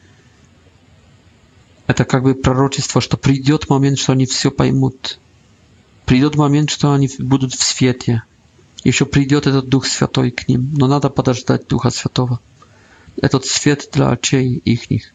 [1.89, 5.17] Это как бы пророчество, что придет момент, что они все поймут.
[6.05, 8.21] Придет момент, что они будут в свете.
[8.83, 10.69] Еще придет этот Дух Святой к ним.
[10.77, 12.39] Но надо подождать Духа Святого.
[13.19, 15.11] Этот свет для очей ихних.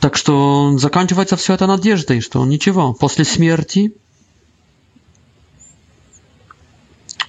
[0.00, 3.94] Так что заканчивается все это надеждой, что ничего, после смерти,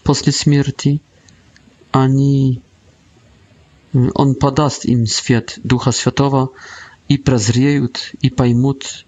[0.04, 1.02] после смерти
[1.91, 2.62] они,
[4.14, 6.52] он подаст им свет Духа Святого,
[7.10, 9.05] и прозреют, и поймут,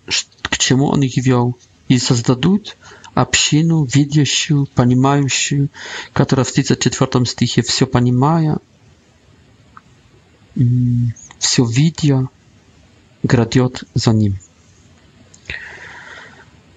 [0.50, 1.56] к чему он их вел,
[1.88, 2.76] и создадут
[3.14, 5.70] общину, видящую, понимающую,
[6.12, 8.58] которая в 34 стихе все понимая,
[11.38, 12.28] все видя,
[13.24, 14.36] грядет за ним.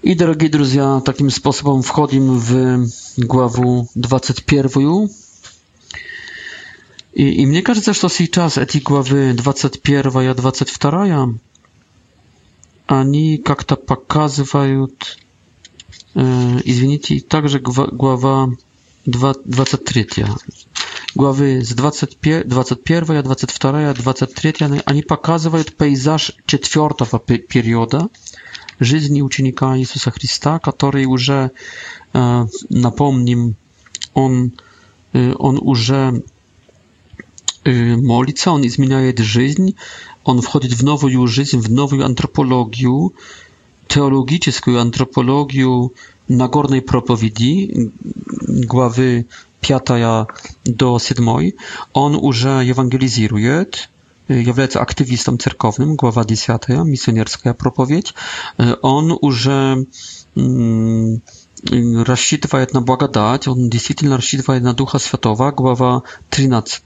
[0.07, 2.79] I drodzy друзья, takim sposobem wchodzimy w
[3.27, 5.09] głowę 21,
[7.17, 11.35] И, и мне кажется, что сейчас эти главы 21 и 22,
[12.87, 15.19] они как-то показывают,
[16.17, 18.51] э, извините, также глава
[19.07, 20.27] 2, 23.
[21.15, 24.55] Главы с 21, 21, 22, 23,
[24.85, 28.09] они показывают пейзаж четвертого периода
[28.81, 31.53] жизни ученика Иисуса Христа, который уже,
[32.13, 33.55] э, напомним,
[34.15, 34.51] он,
[35.13, 36.25] э, он уже
[37.65, 39.77] молится, он изменяет жизнь,
[40.25, 43.13] он входит в новую жизнь, в новую антропологию,
[43.89, 45.89] teologiczną antropologię
[46.29, 47.71] Nagornej Propowiedzi,
[48.49, 49.25] głowy
[49.61, 49.83] 5
[50.67, 51.29] do 7.
[51.93, 53.67] On już ewangelizuje,
[54.29, 58.15] является активистом церковным, глава 10, миссионерская проповедь.
[58.83, 59.85] Он уже
[61.71, 66.83] рассчитывает на благодать, он действительно рассчитывает на Духа Святого, глава 13.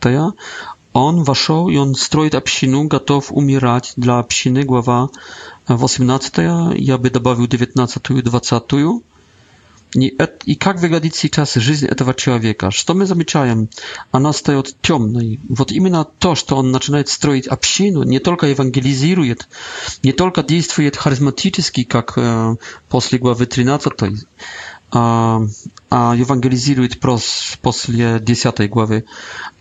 [0.93, 5.09] Он вошел и он строит общину, готов умирать для общины, глава
[5.69, 6.79] 18.
[6.79, 8.63] Я бы добавил 19 и 20.
[9.95, 12.71] И, это, и как выглядит сейчас жизнь этого человека?
[12.71, 13.69] Что мы замечаем?
[14.13, 15.41] Она стает темной.
[15.49, 19.49] Вот именно то, что он начинает строить общину, не только евангелизирует,
[20.03, 22.57] не только действует харизматически, как э,
[22.91, 23.93] после главы 13,
[24.91, 25.41] а,
[25.91, 29.05] а евангелизирует прос, после 10 главы,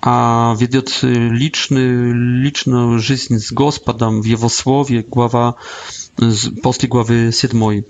[0.01, 2.13] а ведет личную,
[2.43, 5.55] личную жизнь с Господом в Его Слове, глава,
[6.63, 7.83] после главы 7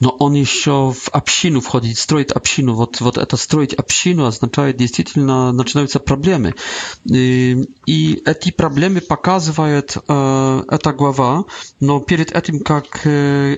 [0.00, 2.74] но он еще в общину входит, строит общину.
[2.74, 6.54] Вот, вот это строить общину означает действительно начинаются проблемы.
[7.04, 11.44] И, и эти проблемы показывает э, эта глава,
[11.80, 13.56] но перед этим, как э,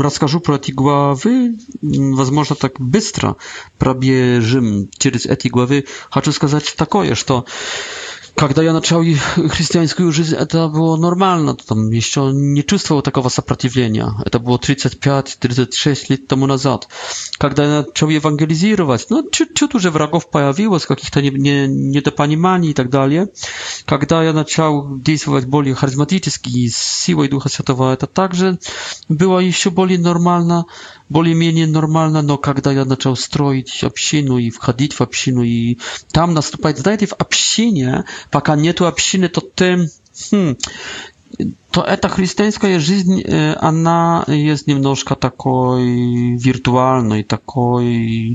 [0.00, 3.36] расскажу про эти главы, возможно, так быстро
[3.78, 9.02] пробежим через эти главы, хочу сказать такое, что э, когда я начал
[9.50, 14.12] христианскую жизнь, это было нормально, там еще не чувствовал такого сопротивления.
[14.24, 16.88] Это было 35-36 лет тому назад.
[17.38, 22.90] Когда я начал евангелизировать, ну, чуть-чуть уже врагов появилось, каких-то не, не, недопониманий и так
[22.90, 23.28] далее.
[23.86, 28.58] Когда я начал действовать более харизматически и с силой Духа Святого, это также
[29.08, 30.66] было еще более нормально,
[31.08, 35.78] более-менее нормально, но когда я начал строить общину и входить в общину, и
[36.10, 39.90] там наступает, знаете, в общине пока нету общины, то ты...
[40.30, 40.56] Хм,
[41.72, 48.34] то эта христианская жизнь, она есть немножко такой виртуальной, такой э,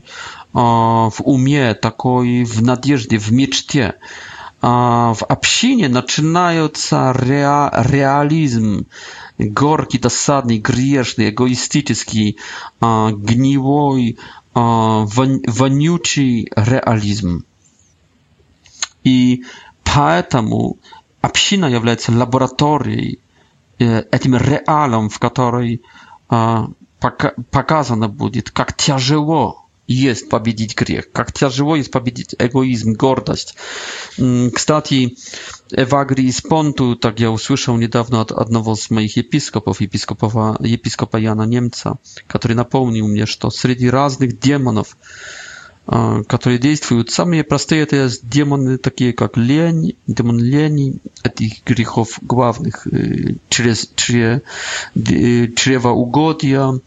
[0.53, 3.93] в уме, такой в надежде, в мечте.
[4.61, 8.85] А в общине начинается реа реализм,
[9.37, 12.35] горький, досадный, грешный, эгоистический,
[12.81, 14.17] э, гнилой, э,
[14.55, 17.45] вонючий реализм.
[19.05, 20.77] И э, Поэтому
[21.21, 23.19] община является лабораторией,
[23.79, 25.81] этим реалом, в которой
[26.29, 33.55] показано будет, как тяжело есть победить грех, как тяжело есть победить эгоизм, гордость.
[34.53, 35.17] Кстати,
[35.71, 41.43] Эвагрий из Понту, так я услышал недавно от одного из моих епископов, епископа, епископа Яна
[41.43, 41.95] Немца,
[42.27, 44.95] который напомнил мне, что среди разных демонов,
[46.27, 47.09] которые действуют.
[47.09, 52.85] Самые простые это демоны, такие как лень, демон лени, этих грехов главных,
[53.49, 54.43] через чре,
[54.95, 56.79] чревоугодия,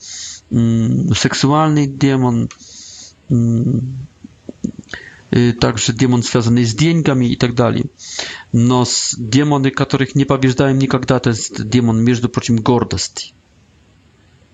[1.14, 2.48] сексуальный демон,
[5.28, 7.86] также демон, связанный с деньгами и так далее.
[8.52, 8.84] Но
[9.18, 13.32] демоны, которых не побеждаем никогда, то есть демон, между прочим, гордости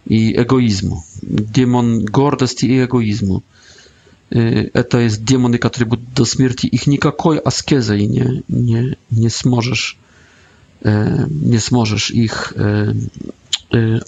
[0.06, 1.04] и эгоизму.
[1.20, 3.42] Демон гордости и эгоизму
[4.30, 9.96] это jest demony, которые будут do śmierci ich nikakoj askezy nie nie nie сможешь
[11.42, 12.52] не сможешь их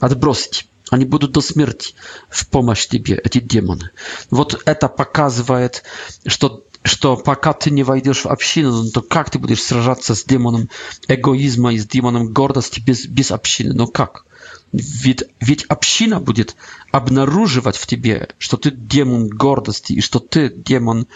[0.00, 0.66] отбросить.
[0.92, 1.94] Они будут до смерти
[2.30, 3.90] в помощь тебе, эти демоны.
[4.30, 5.82] Вот это показывает,
[6.26, 10.68] что, что пока ты не войдешь в общину, то как ты будешь сражаться с демоном
[11.08, 13.72] эгоизма и с демоном гордости без, без общины?
[13.74, 14.24] Но как?
[14.72, 16.56] Ведь, ведь община будет
[16.92, 21.06] обнаруживать в тебе, что ты демон гордости и что ты демон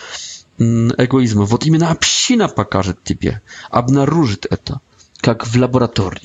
[0.59, 1.45] эгоизма.
[1.45, 4.81] Вот именно община покажет тебе, обнаружит это,
[5.21, 6.23] как в лаборатории.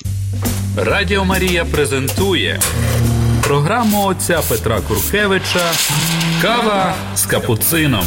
[0.77, 2.59] Радіо Марія презентує
[3.43, 5.71] програму отця Петра Куркевича
[6.41, 8.05] Кава з капуцином.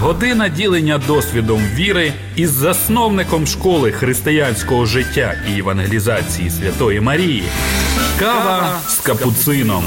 [0.00, 7.42] Година ділення досвідом віри із засновником школи християнського життя і евангелізації Святої Марії.
[8.18, 9.84] Кава с капуцином.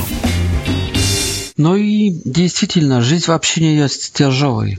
[1.58, 4.78] Ну и действительно, жизнь в общине есть тяжелой.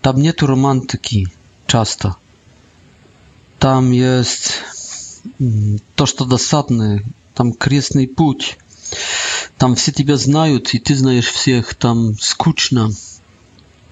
[0.00, 1.26] Там нету романтики
[1.66, 2.16] часто.
[3.58, 4.62] Там есть
[5.94, 7.00] то, что досадное.
[7.34, 8.58] Там крестный путь.
[9.56, 11.74] Там все тебя знают, и ты знаешь всех.
[11.74, 12.90] Там скучно.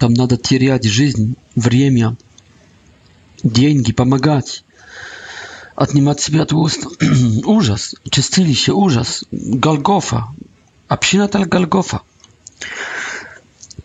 [0.04, 2.14] Там надо терять жизнь, время,
[3.42, 4.62] деньги, помогать.
[5.76, 6.86] Отнимать себя от уст.
[7.46, 9.24] ужас, чистилище, ужас.
[9.32, 10.26] Голгофа.
[10.88, 12.02] Община это Голгофа.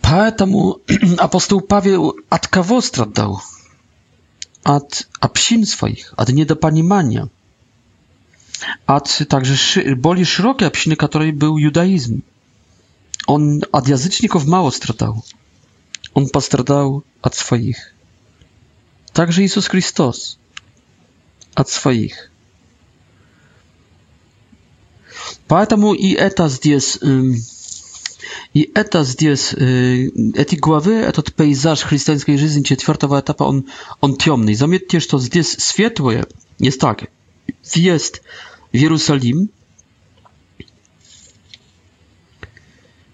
[0.01, 0.81] Поэтому
[1.19, 3.41] апостол Павел от кого страдал?
[4.63, 7.29] От общин своих, от недопонимания.
[8.85, 9.55] От также
[9.95, 12.23] более широкой общины, которой был юдаизм.
[13.25, 15.23] Он от язычников мало страдал.
[16.13, 17.93] Он пострадал от своих.
[19.13, 20.37] Также Иисус Христос
[21.53, 22.31] от своих.
[25.47, 26.99] Поэтому и это здесь,
[28.53, 33.67] и это здесь, эти главы, этот пейзаж христианской жизни четвертого этапа, он,
[33.99, 34.53] он темный.
[34.53, 36.25] Заметьте, что здесь светлое,
[36.59, 37.05] есть так,
[37.75, 38.21] въезд
[38.71, 39.49] в Иерусалим,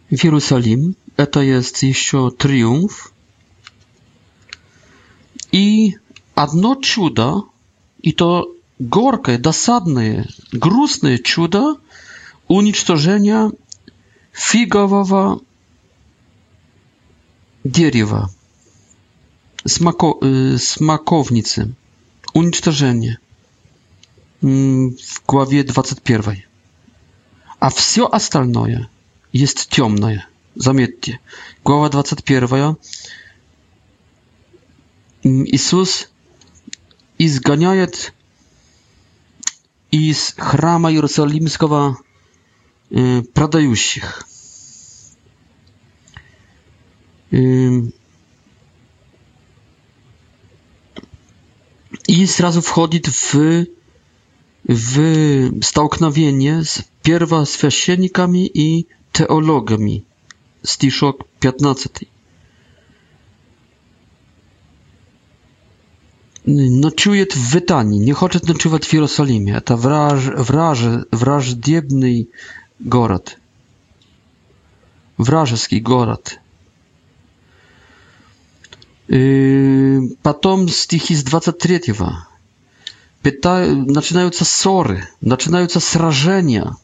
[0.09, 3.13] в Иерусалим, Это есть еще триумф.
[5.51, 5.97] И
[6.33, 7.43] одно чудо,
[8.01, 11.75] и то горькое, досадное, грустное чудо
[12.49, 13.51] уничтожения
[14.33, 15.39] фигового
[17.63, 18.29] дерева,
[19.63, 21.73] смоко, э, смоковницы,
[22.33, 23.19] уничтожение
[24.41, 26.43] в главе 21.
[27.59, 28.89] А все остальное
[29.31, 31.19] есть темное– Заметьте,
[31.65, 32.77] глава 21.
[35.23, 36.09] Иисус
[37.17, 38.13] изгоняет
[39.91, 41.97] из храма Иерусалимского
[43.33, 44.25] продающих.
[47.31, 47.93] И
[52.27, 53.65] сразу входит в,
[54.63, 60.05] в столкновение с первосвященниками и теологами
[60.67, 62.07] стишок 15.
[66.47, 69.53] Ночует в Витании, не хочет ночевать в Иерусалиме.
[69.53, 70.79] Это враж, враж,
[71.11, 72.29] враждебный
[72.79, 73.39] город.
[75.17, 76.39] Вражеский город.
[80.21, 81.77] Потом стихи с 23.
[81.91, 82.11] -го.
[83.23, 86.75] Питаю, начинаются ссоры, начинаются сражения.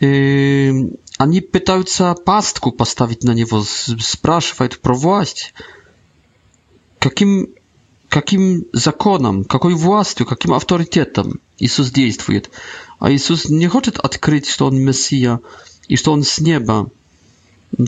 [0.00, 0.92] И
[1.22, 5.54] Они пытаются пастку поставить на него, спрашивают про власть.
[6.98, 7.48] Каким,
[8.08, 12.50] каким законом, какой властью, каким авторитетом Иисус действует?
[12.98, 15.38] А Иисус не хочет открыть, что Он Мессия
[15.86, 16.90] и что Он с неба.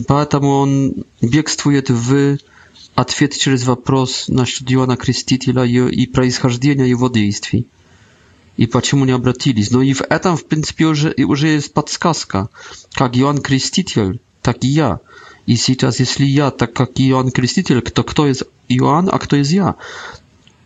[0.07, 2.37] Поэтому Он бегствует в
[2.95, 7.67] ответ через вопрос насчет Иоанна Крестителя и происхождения его действий
[8.57, 9.71] и почему не обратились.
[9.71, 12.49] Но и в этом, в принципе, уже, уже есть подсказка.
[12.93, 14.99] Как Иоанн Креститель, так и я.
[15.45, 19.51] И сейчас, если я так, как Иоанн Креститель, то кто из Иоанн, а кто из
[19.51, 19.75] я?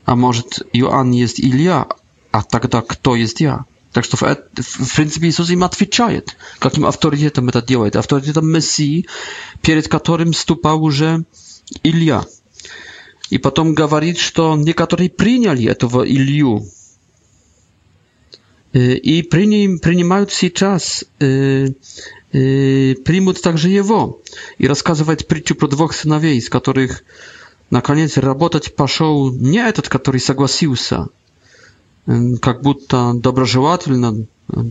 [0.06, 1.88] А может, Иоанн есть Илья,
[2.32, 3.66] а тогда кто есть я?
[3.92, 7.96] Так что, в принципе, Иисус им отвечает, каким авторитетом это делает.
[7.96, 9.08] Авторитетом Мессии,
[9.64, 11.26] перед которым ступал уже
[11.84, 12.24] Илья.
[13.32, 16.68] И потом говорит, что некоторые приняли этого Илью,
[18.74, 21.06] и приним, принимают сейчас,
[22.30, 24.22] примут также его.
[24.58, 27.04] И рассказывает притчу про двух сыновей, из которых
[27.72, 31.08] наконец работать пошел не этот, который согласился,
[32.06, 34.26] как будто доброжелательно,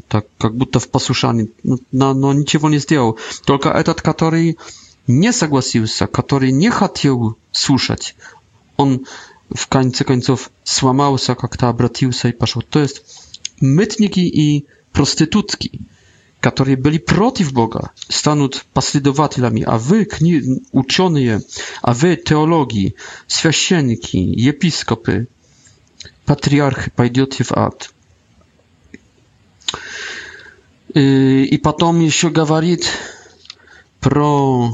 [0.09, 3.19] так, как будто в послушании, но, но ничего не сделал.
[3.45, 4.59] Только этот, который
[5.07, 8.15] не согласился, который не хотел слушать,
[8.77, 9.07] он
[9.51, 12.63] в конце концов сломался, как-то обратился и пошел.
[12.63, 13.03] То есть
[13.63, 15.71] mytniki i prostytutki,
[16.41, 20.07] które byli przeciw Boga, stanąć pasydowatelami, a wy,
[20.73, 21.41] uczony je,
[21.83, 22.93] a wy, teologi,
[23.29, 25.27] świeczenki, episkopy,
[26.27, 27.89] patriarchy, pójdziecie w ad.
[31.51, 32.77] I potem się mówi
[34.01, 34.71] pro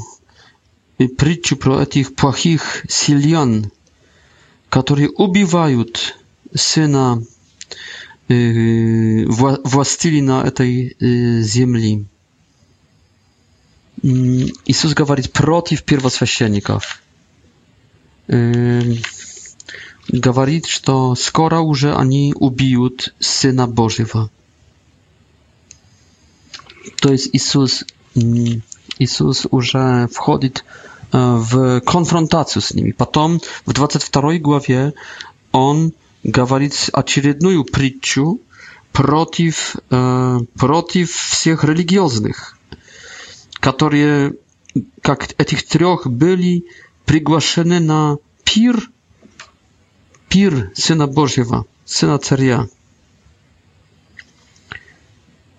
[1.16, 3.68] przyczu pro tych płachich silion,
[4.70, 5.84] którzy ubijają
[6.56, 7.18] syna
[8.28, 10.94] властили на этой
[11.42, 12.04] земли.
[14.02, 17.00] Иисус говорит против первосвященников.
[18.28, 24.30] Говорит, что скоро уже они убьют Сына Божьего.
[27.00, 30.64] То есть Иисус, Иисус уже входит
[31.12, 32.90] в конфронтацию с ними.
[32.92, 34.92] Потом в 22 главе
[35.52, 35.92] он
[36.24, 38.40] говорит очередную притчу
[38.92, 42.58] против, э, против всех религиозных,
[43.60, 44.34] которые,
[45.02, 46.64] как этих трех, были
[47.04, 48.90] приглашены на пир,
[50.28, 52.66] пир Сына Божьего, Сына Царя.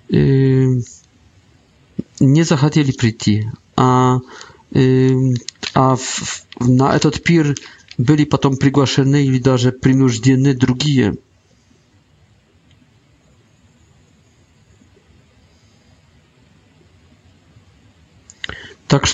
[0.07, 0.65] И
[2.19, 4.19] не захотели прийти, а,
[4.73, 5.11] э,
[5.73, 7.55] а в, на этот пир
[7.99, 11.13] byli potem przygłaszeni i nawet przymuszeni drugie.
[18.87, 19.13] Tak że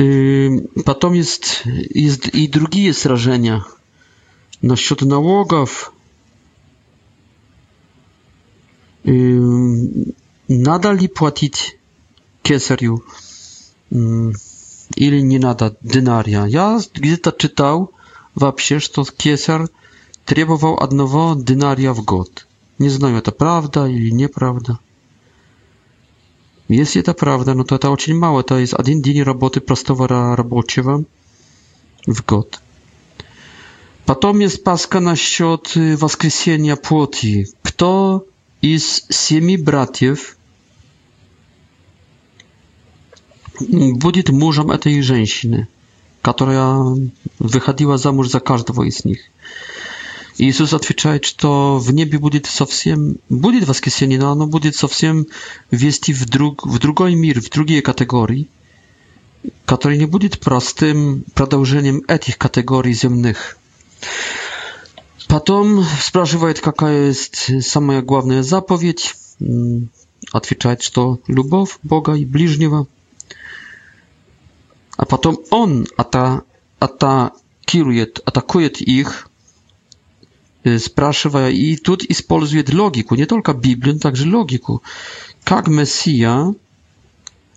[0.00, 0.50] y,
[0.84, 1.62] potem jest,
[1.94, 3.64] jest i drugie srażenia
[4.62, 5.92] na счёт nałogów.
[9.08, 9.40] Y,
[10.48, 11.72] nadal i płacić
[12.42, 13.00] kesariu.
[13.92, 14.32] Mm
[14.96, 16.44] или не надо динария.
[16.46, 17.90] Я где-то читал
[18.34, 19.66] вообще, что кесарь
[20.24, 22.46] требовал одного динария в год.
[22.78, 24.78] Не знаю, это правда или неправда.
[26.68, 28.40] Если это правда, ну то это очень мало.
[28.40, 31.04] Это есть один день работы простого рабочего
[32.06, 32.60] в год.
[34.06, 37.48] Потом есть паска насчет воскресения плоти.
[37.62, 38.26] Кто
[38.60, 40.36] из семи братьев
[43.60, 45.68] будет мужем этой женщины,
[46.22, 46.84] которая
[47.38, 49.20] выходила замуж за каждого из них.
[50.36, 55.28] Иисус отвечает, что в небе будет совсем, будет воскресенье, но оно будет совсем
[55.70, 58.48] вести в, друг, в другой мир, в другие категории,
[59.64, 63.56] который не будет простым продолжением этих категорий земных.
[65.28, 69.14] Потом спрашивает, какая есть самая главная заповедь.
[70.32, 72.88] Отвечает, что любовь Бога и ближнего–
[74.96, 76.42] а потом он ата,
[76.78, 79.30] атакирует, атакует их,
[80.78, 84.82] спрашивая, и тут использует логику, не только Библию, но также логику.
[85.42, 86.54] Как Мессия,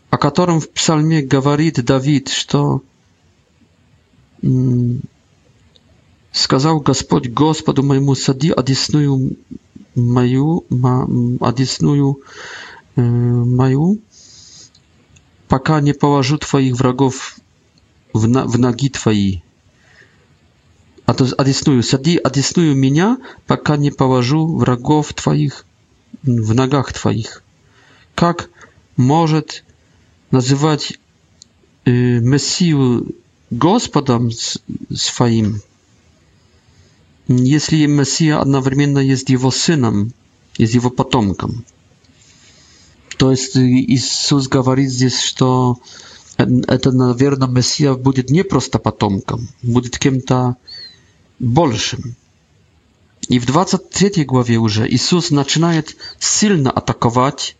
[0.09, 2.81] о котором в псалме говорит Давид, что
[6.33, 9.37] сказал Господь Господу моему, сади одесную
[9.95, 10.65] мою,
[11.39, 12.21] одесную
[13.05, 13.99] мою,
[15.47, 17.37] пока не положу твоих врагов
[18.13, 19.41] в, на, в ноги твои.
[21.05, 25.65] Одесную, сади одесную меня, пока не положу врагов твоих
[26.23, 27.43] в ногах твоих.
[28.13, 28.49] Как
[28.97, 29.63] может
[30.31, 30.99] называть
[31.85, 33.15] э, Мессию
[33.49, 34.31] Господом
[34.93, 35.61] своим,
[37.29, 40.11] если Мессия одновременно есть его сыном,
[40.57, 41.63] есть его потомком?
[43.17, 45.79] то есть Иисус говорит здесь, что
[46.37, 50.55] это, наверное, Мессия будет не просто потомком, будет кем-то
[51.39, 52.15] большим.
[53.27, 57.57] И в 23 главе уже Иисус начинает сильно атаковать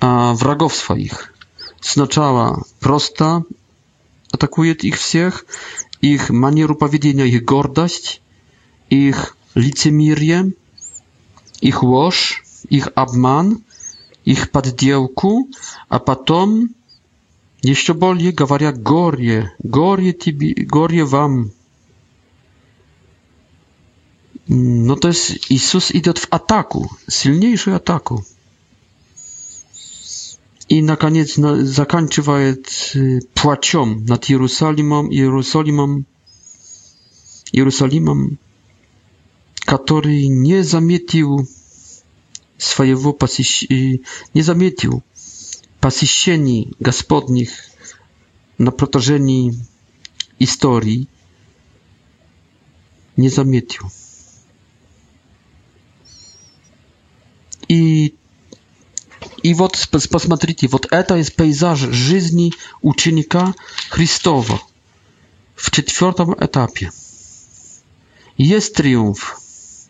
[0.00, 1.32] а, врагов своих.
[1.80, 3.44] Сначала просто
[4.32, 5.46] атакует их всех,
[6.00, 8.20] их манеру поведения, их гордость,
[8.90, 10.52] их лицемерие,
[11.60, 13.62] их ложь, их обман–
[14.52, 15.48] подделку,
[15.88, 16.70] а потом
[17.62, 21.52] еще более говоря горе, горе тебе, горе вам.
[24.48, 28.22] No to jest Jezus idzie w ataku, silniejszy ataku.
[30.68, 36.04] I na koniec na, заканчивает y, płacią nad Jerusalimem, Jerusalimem,
[37.52, 38.36] Jerusalimem,
[39.64, 41.46] który nie zamietił
[42.58, 43.66] своего посещ...
[43.68, 45.02] не заметил
[45.80, 47.50] посещений Господних
[48.58, 49.54] на протяжении
[50.38, 51.06] истории,
[53.16, 53.90] не заметил.
[57.68, 58.14] И,
[59.42, 63.54] и вот посмотрите, вот это из пейзаж жизни ученика
[63.90, 64.60] Христова
[65.54, 66.92] в четвертом этапе.
[68.38, 69.40] Есть триумф.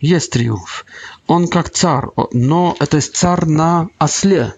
[0.00, 0.84] Есть триумф.
[1.26, 4.54] Он как царь, но это царь на осле.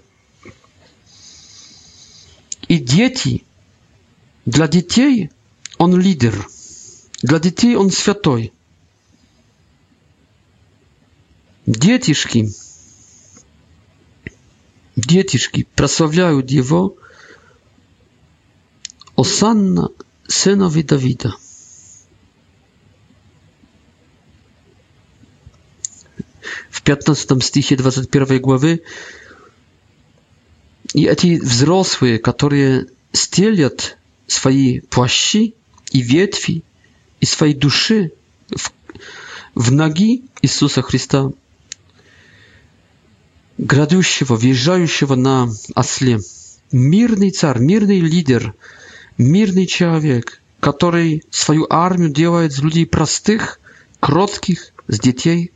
[2.67, 3.45] И дети,
[4.47, 5.31] для детей
[5.79, 6.47] он лидер,
[7.23, 8.53] для детей он святой.
[11.67, 12.51] Детишки,
[14.97, 16.97] детишки прославляют его
[19.17, 19.91] Осанна,
[20.27, 21.35] сынови Давида.
[26.95, 28.79] 15 stichie 21 głowy.
[30.95, 32.85] I eti wzrosły, które
[33.17, 33.97] stylat
[34.29, 35.53] swojej płaszczy
[35.95, 36.63] i wietwi
[37.21, 38.11] i swojej duszy
[38.59, 38.71] w,
[39.57, 41.29] w nogi Jezusa Chrysta
[43.59, 46.17] gradującego, wjeżdżającego na asle.
[46.73, 48.51] Mirny car, mirny lider,
[49.19, 53.61] mirny człowiek, który swoją armię działa z ludzi prostych,
[54.01, 55.51] krótkich, z dzieci,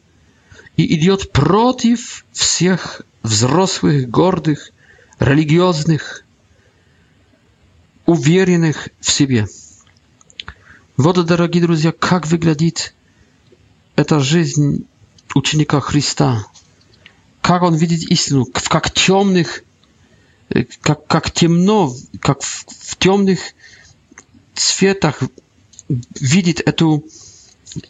[0.79, 1.99] i idiot protiv
[2.35, 4.73] wszystkich wzrosłych, gordych,
[5.21, 6.25] religioznych,
[8.07, 9.47] uwierzonych w siebie.
[10.99, 12.65] Wodo, drogi drodzy, jak wygląda
[13.97, 14.61] eta życie
[15.35, 16.45] ucznika Chrysta?
[17.49, 18.45] Jak on widzi istnę?
[18.55, 19.65] W jak ciemnych,
[21.15, 21.95] jak ciemno,
[22.29, 23.55] jak w ciemnych
[24.59, 25.21] światach
[26.21, 27.03] widzi etu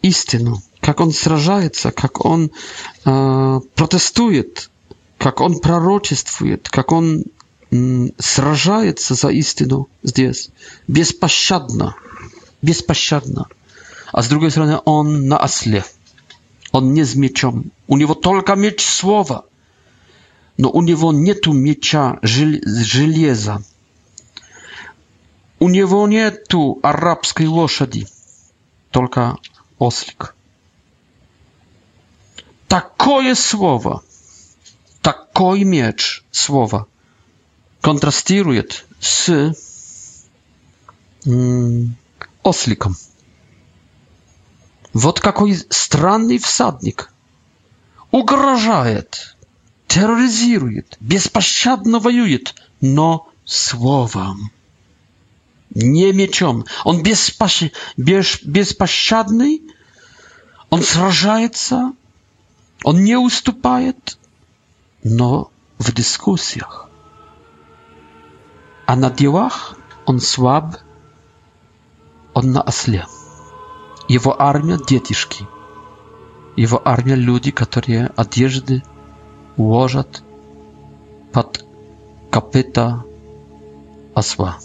[0.03, 0.55] istnę?
[0.83, 2.51] как он сражается, как он
[3.07, 4.69] э, протестует,
[5.17, 7.25] как он пророчествует, как он
[7.71, 10.51] э, сражается за истину здесь,
[10.89, 11.95] беспощадно,
[12.63, 13.47] беспощадно.
[14.13, 15.85] А с другой стороны, он на осле,
[16.73, 19.45] он не с мечом, у него только меч слова,
[20.59, 23.63] но у него нету меча железа,
[25.61, 28.09] у него нету арабской лошади,
[28.91, 29.39] только
[29.79, 30.35] ослик.
[32.73, 34.03] Такое слово,
[35.03, 36.87] такой меч слова
[37.83, 40.25] контрастирует с
[42.43, 42.97] осликом.
[44.95, 47.11] Вот какой странный всадник.
[48.11, 49.37] Угрожает,
[49.87, 54.51] терроризирует, беспощадно воюет, но словом.
[55.75, 56.65] Не мечом.
[56.85, 57.65] Он беспощ...
[57.99, 58.43] беш...
[58.43, 59.61] беспощадный,
[60.71, 61.93] он сражается
[62.85, 64.19] Он не уступает,
[65.05, 66.89] но в дискуссиях.
[68.87, 70.77] А на делах он слаб,
[72.35, 73.07] он на осле.
[74.09, 75.47] Его армия– детишки.
[76.57, 78.83] Его армия– люди, которые одежды
[79.57, 80.23] уложат
[81.33, 81.65] под
[82.31, 83.05] копыта
[84.15, 84.59] осла.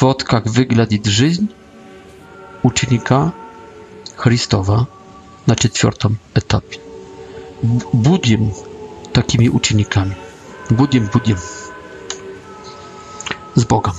[0.00, 1.50] Вот как выглядит жизнь
[2.64, 3.32] ученика
[4.16, 4.88] Христова–
[5.46, 6.78] na четвертом этапе.
[7.92, 8.54] Будем
[9.12, 10.16] такими учениками.
[10.70, 11.38] Будем, будем.
[13.54, 13.94] С Богом.